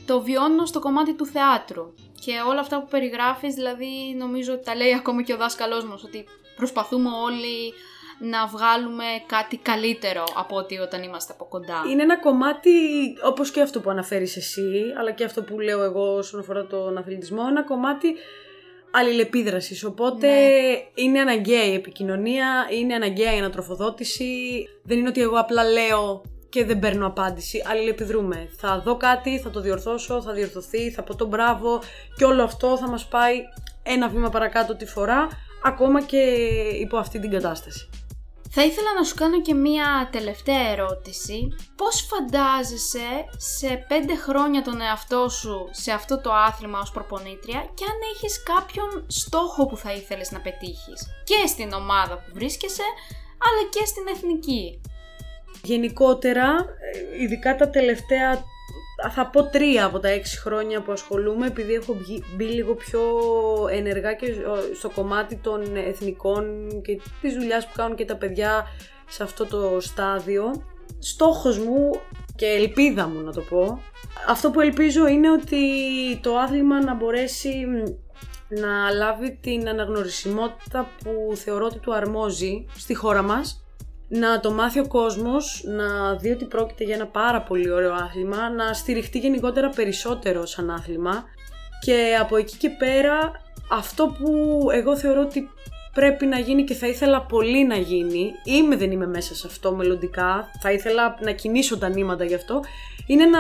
το 0.08 0.22
βιώνω 0.22 0.66
στο 0.66 0.80
κομμάτι 0.80 1.14
του 1.14 1.26
θεάτρου. 1.26 1.94
Και 2.20 2.32
όλα 2.50 2.60
αυτά 2.60 2.80
που 2.82 2.88
περιγράφεις, 2.90 3.54
δηλαδή 3.54 4.16
νομίζω 4.18 4.54
ότι 4.54 4.64
τα 4.64 4.76
λέει 4.76 4.94
ακόμα 4.94 5.22
και 5.24 5.34
ο 5.34 5.38
δάσκαλός 5.38 5.86
μας, 5.86 6.04
ότι 6.04 6.26
προσπαθούμε 6.56 7.10
όλοι 7.10 7.74
να 8.20 8.48
βγάλουμε 8.48 9.04
κάτι 9.26 9.58
καλύτερο 9.58 10.24
από 10.36 10.56
ότι 10.56 10.78
όταν 10.78 11.04
είμαστε 11.04 11.34
από 11.34 11.46
κοντά. 11.46 11.84
Είναι 11.92 12.04
ένα 12.04 12.18
κομμάτι, 12.18 12.70
όπως 13.24 13.52
και 13.52 13.62
αυτό 13.62 13.80
που 13.80 13.90
αναφέρεις 13.90 14.36
εσύ, 14.38 14.94
αλλά 15.00 15.12
και 15.12 15.24
αυτό 15.24 15.44
που 15.44 15.60
λέω 15.60 15.84
εγώ 15.84 16.16
όσον 16.16 16.40
αφορά 16.40 16.66
τον 16.66 16.98
αθλητισμό, 16.98 17.44
ένα 17.50 17.64
κομμάτι 17.64 18.16
αλληλεπίδρασης. 18.92 19.84
Οπότε 19.84 20.28
Ναι. 20.28 21.04
είναι 21.04 21.20
αναγκαία 21.20 21.64
η 21.66 21.74
επικοινωνία, 21.74 22.68
είναι 22.70 22.94
αναγκαία 22.96 23.36
η 23.36 23.38
ανατροφοδότηση. 23.38 24.64
Δεν 24.84 24.98
είναι 24.98 25.08
ότι 25.10 25.22
εγώ 25.22 25.40
απλά 25.40 25.64
λέω 25.64 26.22
και 26.50 26.66
δεν 26.66 26.80
παίρνω 26.80 27.08
απάντηση. 27.08 27.64
Αλληλεπιδρούμε. 27.66 28.50
Θα 28.58 28.82
δω 28.86 28.98
κάτι, 28.98 29.40
θα 29.40 29.50
το 29.50 29.62
διορθώσω, 29.62 30.22
θα 30.22 30.34
διορθωθεί, 30.34 30.92
θα 30.92 31.04
πω 31.04 31.16
το 31.16 31.26
μπράβο 31.26 31.82
και 32.18 32.26
όλο 32.26 32.44
αυτό 32.44 32.78
θα 32.78 32.90
μας 32.90 33.06
πάει 33.06 33.36
ένα 33.84 34.08
βήμα 34.08 34.30
παρακάτω 34.30 34.76
τη 34.76 34.86
φορά, 34.86 35.28
ακόμα 35.64 36.02
και 36.02 36.18
υπό 36.82 36.98
αυτή 36.98 37.20
την 37.20 37.32
κατάσταση. 37.32 37.90
Θα 38.50 38.66
ήθελα 38.66 38.94
να 38.94 39.04
σου 39.04 39.16
κάνω 39.16 39.42
και 39.42 39.54
μία 39.54 40.10
τελευταία 40.12 40.70
ερώτηση. 40.72 41.56
Πώς 41.76 42.08
φαντάζεσαι 42.10 43.08
σε 43.38 43.86
πέντε 43.88 44.16
χρόνια 44.16 44.62
τον 44.62 44.82
εαυτό 44.82 45.30
σου 45.30 45.70
σε 45.72 45.92
αυτό 45.92 46.22
το 46.22 46.32
άθλημα 46.34 46.80
ως 46.80 46.92
προπονήτρια 46.92 47.60
και 47.74 47.84
αν 47.84 47.98
έχεις 48.16 48.44
κάποιον 48.44 49.06
στόχο 49.08 49.66
που 49.66 49.78
θα 49.78 49.94
ήθελες 49.94 50.32
να 50.32 50.40
πετύχεις; 50.42 51.08
Και 51.24 51.48
στην 51.48 51.74
ομάδα 51.74 52.16
που 52.18 52.32
βρίσκεσαι 52.34 52.88
αλλά 53.48 53.70
και 53.70 53.86
στην 53.86 54.08
εθνική. 54.08 54.82
Γενικότερα, 55.68 56.48
ε, 56.94 57.24
ειδικά 57.24 57.56
τα 57.56 57.70
τελευταία, 57.70 58.44
θα 59.12 59.26
πω 59.26 59.44
τρία 59.44 59.86
από 59.86 60.00
τα 60.00 60.08
έξι 60.08 60.40
χρόνια 60.40 60.82
που 60.82 60.92
ασχολούμαι, 60.92 61.48
επειδή 61.48 61.74
έχω 61.74 61.94
μπει, 61.94 62.24
μπει 62.36 62.44
λίγο 62.44 62.74
πιο 62.74 63.02
ενεργά 63.72 64.14
και 64.14 64.26
στο 64.76 64.90
κομμάτι 64.90 65.36
των 65.36 65.76
εθνικών 65.76 66.68
και 66.82 67.00
της 67.22 67.34
δουλειάς 67.34 67.66
που 67.68 67.72
κάνουν 67.76 67.96
και 67.96 68.06
τα 68.06 68.16
παιδιά 68.16 68.66
σε 69.08 69.24
αυτό 69.24 69.46
το 69.46 69.78
στάδιο. 69.80 70.64
Στόχος 71.00 71.58
μου 71.58 72.00
και 72.36 72.46
ελπίδα 72.46 73.08
μου 73.08 73.22
να 73.22 73.32
το 73.32 73.42
πω, 73.42 73.82
αυτό 74.28 74.52
που 74.52 74.60
ελπίζω 74.60 75.08
είναι 75.08 75.32
ότι 75.32 75.58
το 76.22 76.38
άθλημα 76.38 76.84
να 76.84 76.94
μπορέσει 76.96 77.66
να 78.48 78.90
λάβει 78.90 79.38
την 79.42 79.70
αναγνωρισιμότητα 79.70 80.90
που 81.04 81.36
θεωρώ 81.36 81.66
ότι 81.66 81.80
του 81.80 81.94
αρμόζει 81.94 82.66
στη 82.78 82.94
χώρα 82.94 83.22
μας 83.22 83.67
να 84.08 84.40
το 84.40 84.52
μάθει 84.52 84.80
ο 84.80 84.88
κόσμος, 84.88 85.64
να 85.66 86.16
δει 86.16 86.30
ότι 86.30 86.46
πρόκειται 86.46 86.84
για 86.84 86.96
ένα 86.96 87.08
πάρα 87.08 87.42
πολύ 87.42 87.70
ωραίο 87.70 87.94
άθλημα, 87.94 88.50
να 88.50 88.74
στηριχτεί 88.74 89.20
γενικότερα 89.20 89.70
περισσότερο 89.70 90.46
σαν 90.46 90.70
άθλημα 90.70 91.24
και 91.82 92.18
από 92.20 92.38
εκεί 92.38 92.58
και 92.58 92.70
πέρα 92.70 93.32
αυτό 93.72 94.16
που 94.20 94.60
εγώ 94.72 94.98
θεωρώ 94.98 95.22
ότι 95.22 95.50
πρέπει 95.94 96.26
να 96.26 96.40
γίνει 96.40 96.64
και 96.64 96.74
θα 96.74 96.88
ήθελα 96.88 97.22
πολύ 97.22 97.66
να 97.66 97.76
γίνει, 97.76 98.32
είμαι 98.44 98.76
δεν 98.76 98.92
είμαι 98.92 99.08
μέσα 99.08 99.36
σε 99.36 99.48
αυτό 99.48 99.76
μελλοντικά, 99.76 100.52
θα 100.62 100.72
ήθελα 100.72 101.18
να 101.22 101.32
κινήσω 101.32 101.78
τα 101.78 101.90
νήματα 101.90 102.24
γι' 102.24 102.34
αυτό, 102.34 102.64
είναι 103.08 103.26
να, 103.26 103.40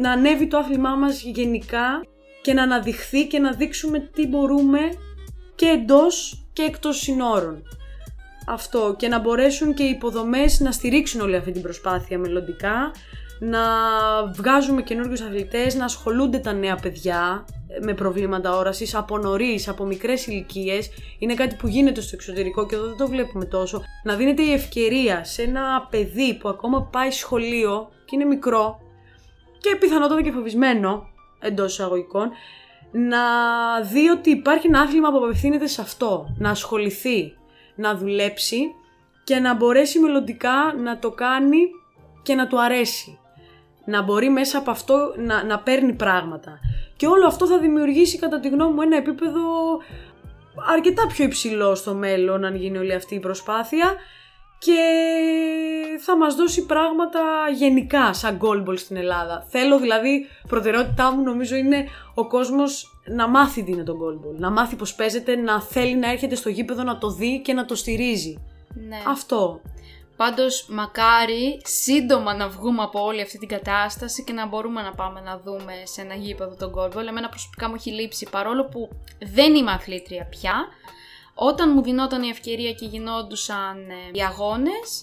να 0.00 0.10
ανέβει 0.10 0.46
το 0.46 0.58
άθλημά 0.58 0.94
μας 0.94 1.22
γενικά 1.22 2.04
και 2.42 2.52
να 2.52 2.62
αναδειχθεί 2.62 3.26
και 3.26 3.38
να 3.38 3.52
δείξουμε 3.52 3.98
τι 3.98 4.26
μπορούμε 4.26 4.78
και 5.54 5.66
εντός 5.66 6.46
και 6.52 6.62
εκτός 6.62 6.98
συνόρων. 6.98 7.62
Αυτό 8.48 8.94
και 8.98 9.08
να 9.08 9.18
μπορέσουν 9.18 9.74
και 9.74 9.82
οι 9.82 9.88
υποδομές 9.88 10.60
να 10.60 10.72
στηρίξουν 10.72 11.20
όλη 11.20 11.36
αυτή 11.36 11.52
την 11.52 11.62
προσπάθεια 11.62 12.18
μελλοντικά, 12.18 12.92
να 13.40 13.60
βγάζουμε 14.34 14.82
καινούριους 14.82 15.20
αθλητές, 15.20 15.74
να 15.74 15.84
ασχολούνται 15.84 16.38
τα 16.38 16.52
νέα 16.52 16.76
παιδιά 16.76 17.44
με 17.82 17.94
προβλήματα 17.94 18.56
όρασης 18.56 18.94
από 18.94 19.18
νωρίς, 19.18 19.68
από 19.68 19.84
μικρές 19.84 20.26
ηλικίες. 20.26 20.90
Είναι 21.18 21.34
κάτι 21.34 21.54
που 21.54 21.66
γίνεται 21.66 22.00
στο 22.00 22.10
εξωτερικό 22.14 22.66
και 22.66 22.74
εδώ 22.74 22.84
δεν 22.84 22.96
το 22.96 23.08
βλέπουμε 23.08 23.44
τόσο. 23.44 23.82
Να 24.04 24.14
δίνεται 24.14 24.42
η 24.42 24.52
ευκαιρία 24.52 25.24
σε 25.24 25.42
ένα 25.42 25.86
παιδί 25.90 26.34
που 26.34 26.48
ακόμα 26.48 26.82
πάει 26.82 27.10
σχολείο 27.10 27.88
και 28.04 28.14
είναι 28.14 28.24
μικρό 28.24 28.80
και 29.58 29.76
πιθανότατα 29.76 30.22
και 30.22 30.30
φοβισμένο 30.30 31.08
εντός 31.40 31.72
εισαγωγικών, 31.72 32.30
να 32.92 33.20
δει 33.92 34.08
ότι 34.08 34.30
υπάρχει 34.30 34.66
ένα 34.66 34.80
άθλημα 34.80 35.10
που 35.10 35.16
απευθύνεται 35.16 35.66
σε 35.66 35.80
αυτό, 35.80 36.34
να 36.38 36.50
ασχοληθεί, 36.50 37.32
να 37.78 37.96
δουλέψει 37.96 38.74
και 39.24 39.38
να 39.38 39.54
μπορέσει 39.54 39.98
μελλοντικά 39.98 40.74
να 40.82 40.98
το 40.98 41.10
κάνει 41.10 41.58
και 42.22 42.34
να 42.34 42.46
του 42.46 42.62
αρέσει. 42.62 43.18
Να 43.84 44.02
μπορεί 44.02 44.30
μέσα 44.30 44.58
από 44.58 44.70
αυτό 44.70 45.14
να, 45.16 45.44
να 45.44 45.58
παίρνει 45.58 45.92
πράγματα. 45.92 46.60
Και 46.96 47.06
όλο 47.06 47.26
αυτό 47.26 47.46
θα 47.46 47.58
δημιουργήσει 47.58 48.18
κατά 48.18 48.40
τη 48.40 48.48
γνώμη 48.48 48.74
μου 48.74 48.82
ένα 48.82 48.96
επίπεδο 48.96 49.40
αρκετά 50.72 51.06
πιο 51.06 51.24
υψηλό 51.24 51.74
στο 51.74 51.94
μέλλον 51.94 52.44
αν 52.44 52.56
γίνει 52.56 52.78
όλη 52.78 52.92
αυτή 52.94 53.14
η 53.14 53.20
προσπάθεια 53.20 53.94
και 54.58 54.80
θα 55.98 56.16
μας 56.16 56.34
δώσει 56.34 56.66
πράγματα 56.66 57.20
γενικά 57.54 58.12
σαν 58.12 58.40
goalball 58.42 58.78
στην 58.78 58.96
Ελλάδα. 58.96 59.46
Θέλω 59.48 59.78
δηλαδή, 59.78 60.26
προτεραιότητά 60.48 61.12
μου 61.12 61.22
νομίζω 61.22 61.56
είναι 61.56 61.88
ο 62.14 62.26
κόσμος 62.26 63.00
να 63.06 63.28
μάθει 63.28 63.62
τι 63.62 63.72
είναι 63.72 63.82
το 63.82 63.92
goalball, 63.92 64.38
να 64.38 64.50
μάθει 64.50 64.76
πώς 64.76 64.94
παίζεται, 64.94 65.36
να 65.36 65.62
θέλει 65.62 65.96
να 65.96 66.10
έρχεται 66.10 66.34
στο 66.34 66.48
γήπεδο 66.48 66.82
να 66.82 66.98
το 66.98 67.10
δει 67.10 67.40
και 67.40 67.52
να 67.52 67.64
το 67.64 67.74
στηρίζει. 67.74 68.42
Ναι. 68.88 68.98
Αυτό. 69.08 69.60
Πάντως 70.16 70.66
μακάρι 70.68 71.60
σύντομα 71.64 72.34
να 72.34 72.48
βγούμε 72.48 72.82
από 72.82 73.04
όλη 73.04 73.20
αυτή 73.20 73.38
την 73.38 73.48
κατάσταση 73.48 74.24
και 74.24 74.32
να 74.32 74.46
μπορούμε 74.46 74.82
να 74.82 74.92
πάμε 74.94 75.20
να 75.20 75.40
δούμε 75.44 75.72
σε 75.84 76.00
ένα 76.00 76.14
γήπεδο 76.14 76.54
τον 76.56 76.72
goalball. 76.76 77.06
Εμένα 77.08 77.28
προσωπικά 77.28 77.68
μου 77.68 77.74
έχει 77.74 77.90
λείψει 77.90 78.28
παρόλο 78.30 78.64
που 78.64 78.88
δεν 79.32 79.54
είμαι 79.54 79.70
αθλήτρια 79.70 80.24
πια. 80.24 80.54
Όταν 81.40 81.72
μου 81.74 81.82
δινόταν 81.82 82.22
η 82.22 82.28
ευκαιρία 82.28 82.72
και 82.72 82.86
γινόντουσαν 82.86 83.90
ε, 83.90 83.94
οι 84.12 84.22
αγώνες, 84.22 85.02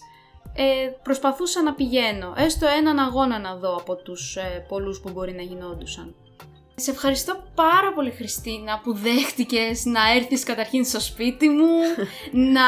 ε, 0.55 0.87
προσπαθούσα 1.03 1.63
να 1.63 1.73
πηγαίνω, 1.73 2.33
έστω 2.37 2.67
έναν 2.67 2.99
αγώνα 2.99 3.39
να 3.39 3.55
δω 3.55 3.75
από 3.75 3.95
τους 3.95 4.35
ε, 4.35 4.65
πολλούς 4.67 4.99
που 4.99 5.09
μπορεί 5.11 5.33
να 5.33 5.41
γινόντουσαν. 5.41 6.15
Σε 6.77 6.91
ευχαριστώ 6.91 7.43
πάρα 7.55 7.93
πολύ 7.93 8.11
Χριστίνα 8.11 8.79
που 8.83 8.93
δέχτηκες 8.93 9.85
να 9.85 10.11
έρθεις 10.15 10.43
καταρχήν 10.43 10.85
στο 10.85 10.99
σπίτι 10.99 11.49
μου, 11.49 11.79
να 12.57 12.67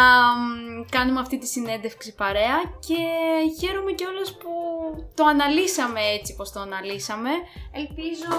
κάνουμε 0.89 1.19
αυτή 1.19 1.38
τη 1.38 1.47
συνέντευξη 1.47 2.15
παρέα 2.15 2.58
και 2.88 2.97
χαίρομαι 3.60 3.91
κιόλας 3.91 4.34
που 4.38 4.49
το 5.15 5.23
αναλύσαμε 5.23 5.99
έτσι 6.19 6.36
πως 6.36 6.51
το 6.51 6.60
αναλύσαμε. 6.60 7.30
Ελπίζω 7.71 8.36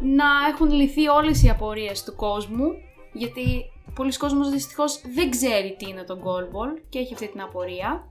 να 0.00 0.48
έχουν 0.52 0.70
λυθεί 0.70 1.08
όλες 1.08 1.42
οι 1.42 1.48
απορίες 1.48 2.04
του 2.04 2.14
κόσμου, 2.16 2.68
γιατί 3.12 3.72
πολλοί 3.94 4.16
κόσμος 4.16 4.50
δυστυχώς 4.50 5.00
δεν 5.14 5.30
ξέρει 5.30 5.76
τι 5.78 5.88
είναι 5.88 6.04
το 6.04 6.18
goalball 6.24 6.80
και 6.88 6.98
έχει 6.98 7.14
αυτή 7.14 7.28
την 7.28 7.40
απορία. 7.40 8.04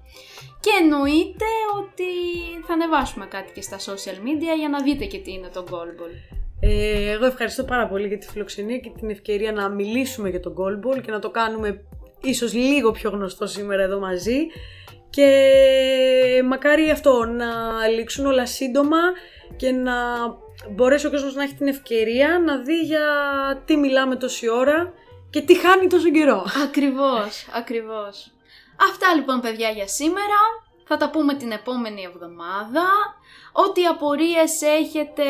Και 0.59 0.69
εννοείται 0.81 1.45
ότι 1.79 2.11
θα 2.67 2.73
ανεβάσουμε 2.73 3.25
κάτι 3.25 3.51
και 3.53 3.61
στα 3.61 3.77
social 3.77 4.17
media 4.25 4.57
για 4.59 4.69
να 4.69 4.83
δείτε 4.83 5.05
και 5.05 5.17
τι 5.17 5.31
είναι 5.31 5.49
το 5.53 5.63
goalball. 5.69 6.37
Ε, 6.59 7.11
εγώ 7.11 7.25
ευχαριστώ 7.25 7.63
πάρα 7.63 7.87
πολύ 7.87 8.07
για 8.07 8.17
τη 8.17 8.27
φιλοξενία 8.27 8.77
και 8.77 8.91
την 8.99 9.09
ευκαιρία 9.09 9.51
να 9.51 9.69
μιλήσουμε 9.69 10.29
για 10.29 10.39
το 10.39 10.53
goalball 10.57 11.01
και 11.01 11.11
να 11.11 11.19
το 11.19 11.29
κάνουμε 11.29 11.83
ίσως 12.21 12.53
λίγο 12.53 12.91
πιο 12.91 13.09
γνωστό 13.09 13.47
σήμερα 13.47 13.81
εδώ 13.81 13.99
μαζί 13.99 14.37
και 15.09 16.43
μακάρι 16.45 16.89
αυτό 16.89 17.25
να 17.25 17.47
λήξουν 17.87 18.25
όλα 18.25 18.45
σύντομα 18.45 18.97
και 19.55 19.71
να 19.71 19.93
μπορέσει 20.69 21.05
ο 21.07 21.09
κόσμος 21.09 21.35
να 21.35 21.43
έχει 21.43 21.53
την 21.53 21.67
ευκαιρία 21.67 22.39
να 22.45 22.57
δει 22.57 22.79
για 22.81 23.05
τι 23.65 23.77
μιλάμε 23.77 24.15
τόση 24.15 24.49
ώρα 24.49 24.93
και 25.29 25.41
τι 25.41 25.59
χάνει 25.59 25.87
τόσο 25.87 26.09
καιρό. 26.09 26.45
Ακριβώς, 26.63 27.47
ακριβώς. 27.53 28.31
Αυτά 28.91 29.15
λοιπόν 29.15 29.41
παιδιά 29.41 29.69
για 29.69 29.87
σήμερα. 29.87 30.39
Θα 30.83 30.97
τα 30.97 31.09
πούμε 31.09 31.33
την 31.33 31.51
επόμενη 31.51 32.03
εβδομάδα. 32.03 32.85
Ό,τι 33.51 33.85
απορίες 33.85 34.61
έχετε 34.61 35.23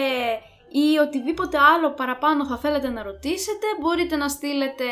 ή 0.71 0.97
οτιδήποτε 0.97 1.57
άλλο 1.57 1.91
παραπάνω 1.91 2.45
θα 2.45 2.57
θέλετε 2.57 2.89
να 2.89 3.03
ρωτήσετε, 3.03 3.67
μπορείτε 3.79 4.15
να 4.15 4.29
στείλετε 4.29 4.85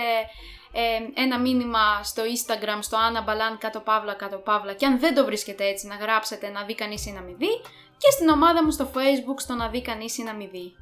ε, 0.71 1.21
ένα 1.21 1.39
μήνυμα 1.39 2.04
στο 2.04 2.23
Instagram, 2.23 2.78
στο 2.80 2.97
Anna 2.97 3.30
Balan 3.30 3.58
κάτω 3.60 3.80
παύλα 3.80 4.13
κάτω 4.13 4.38
παύλα 4.38 4.73
και 4.73 4.86
αν 4.86 5.00
δεν 5.00 5.15
το 5.15 5.26
βρίσκετε 5.26 5.65
έτσι 5.65 5.88
να 5.88 5.95
γράψετε 5.95 6.50
να 6.50 6.63
δει 6.63 6.76
κανείς 6.76 7.06
ή 7.06 7.12
να 7.12 7.21
μην 7.21 7.38
δει 7.38 7.62
και 7.98 8.12
στην 8.12 8.30
ομάδα 8.30 8.64
μου 8.64 8.72
στο 8.72 8.90
Facebook 8.94 9.38
στο 9.38 9.54
να 9.54 9.68
δει 9.68 9.82
κανείς 9.82 10.18
ή 10.18 10.24
να 10.24 10.34
μην 10.34 10.50
δει. 10.52 10.74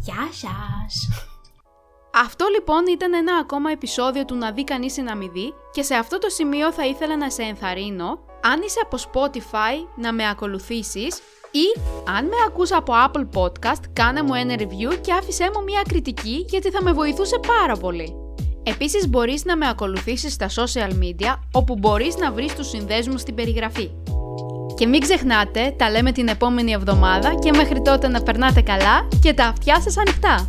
Γεια 0.00 0.28
σας! 0.32 1.08
Αυτό 2.14 2.46
λοιπόν 2.54 2.86
ήταν 2.86 3.14
ένα 3.14 3.36
ακόμα 3.36 3.70
επεισόδιο 3.70 4.24
του 4.24 4.34
να 4.34 4.52
δει 4.52 4.64
κανείς 4.64 4.96
ή 4.96 5.02
να 5.02 5.16
μην 5.16 5.32
δει 5.32 5.54
και 5.72 5.82
σε 5.82 5.94
αυτό 5.94 6.18
το 6.18 6.28
σημείο 6.28 6.72
θα 6.72 6.86
ήθελα 6.86 7.16
να 7.16 7.30
σε 7.30 7.42
ενθαρρύνω 7.42 8.18
αν 8.42 8.62
είσαι 8.62 8.78
από 8.82 8.96
Spotify 8.96 9.88
να 9.96 10.12
με 10.12 10.28
ακολουθήσεις 10.28 11.16
ή 11.50 11.80
αν 12.16 12.24
με 12.24 12.36
ακούς 12.46 12.72
από 12.72 12.92
Apple 13.06 13.28
Podcast 13.34 13.82
κάνε 13.92 14.22
μου 14.22 14.34
ένα 14.34 14.54
review 14.58 15.00
και 15.00 15.12
άφησέ 15.12 15.50
μου 15.54 15.62
μια 15.62 15.82
κριτική 15.88 16.44
γιατί 16.48 16.70
θα 16.70 16.82
με 16.82 16.92
βοηθούσε 16.92 17.40
πάρα 17.46 17.76
πολύ. 17.76 18.14
Επίσης 18.62 19.08
μπορείς 19.08 19.44
να 19.44 19.56
με 19.56 19.68
ακολουθήσεις 19.68 20.32
στα 20.32 20.48
social 20.48 20.90
media 20.90 21.38
όπου 21.52 21.74
μπορείς 21.78 22.16
να 22.16 22.32
βρεις 22.32 22.54
τους 22.54 22.68
συνδέσμους 22.68 23.20
στην 23.20 23.34
περιγραφή. 23.34 23.90
Και 24.76 24.86
μην 24.86 25.00
ξεχνάτε, 25.00 25.74
τα 25.76 25.90
λέμε 25.90 26.12
την 26.12 26.28
επόμενη 26.28 26.72
εβδομάδα 26.72 27.34
και 27.34 27.50
μέχρι 27.56 27.82
τότε 27.82 28.08
να 28.08 28.22
περνάτε 28.22 28.60
καλά 28.60 29.08
και 29.20 29.32
τα 29.32 29.44
αυτιά 29.44 29.80
σας 29.80 29.96
ανοιχτά. 29.96 30.48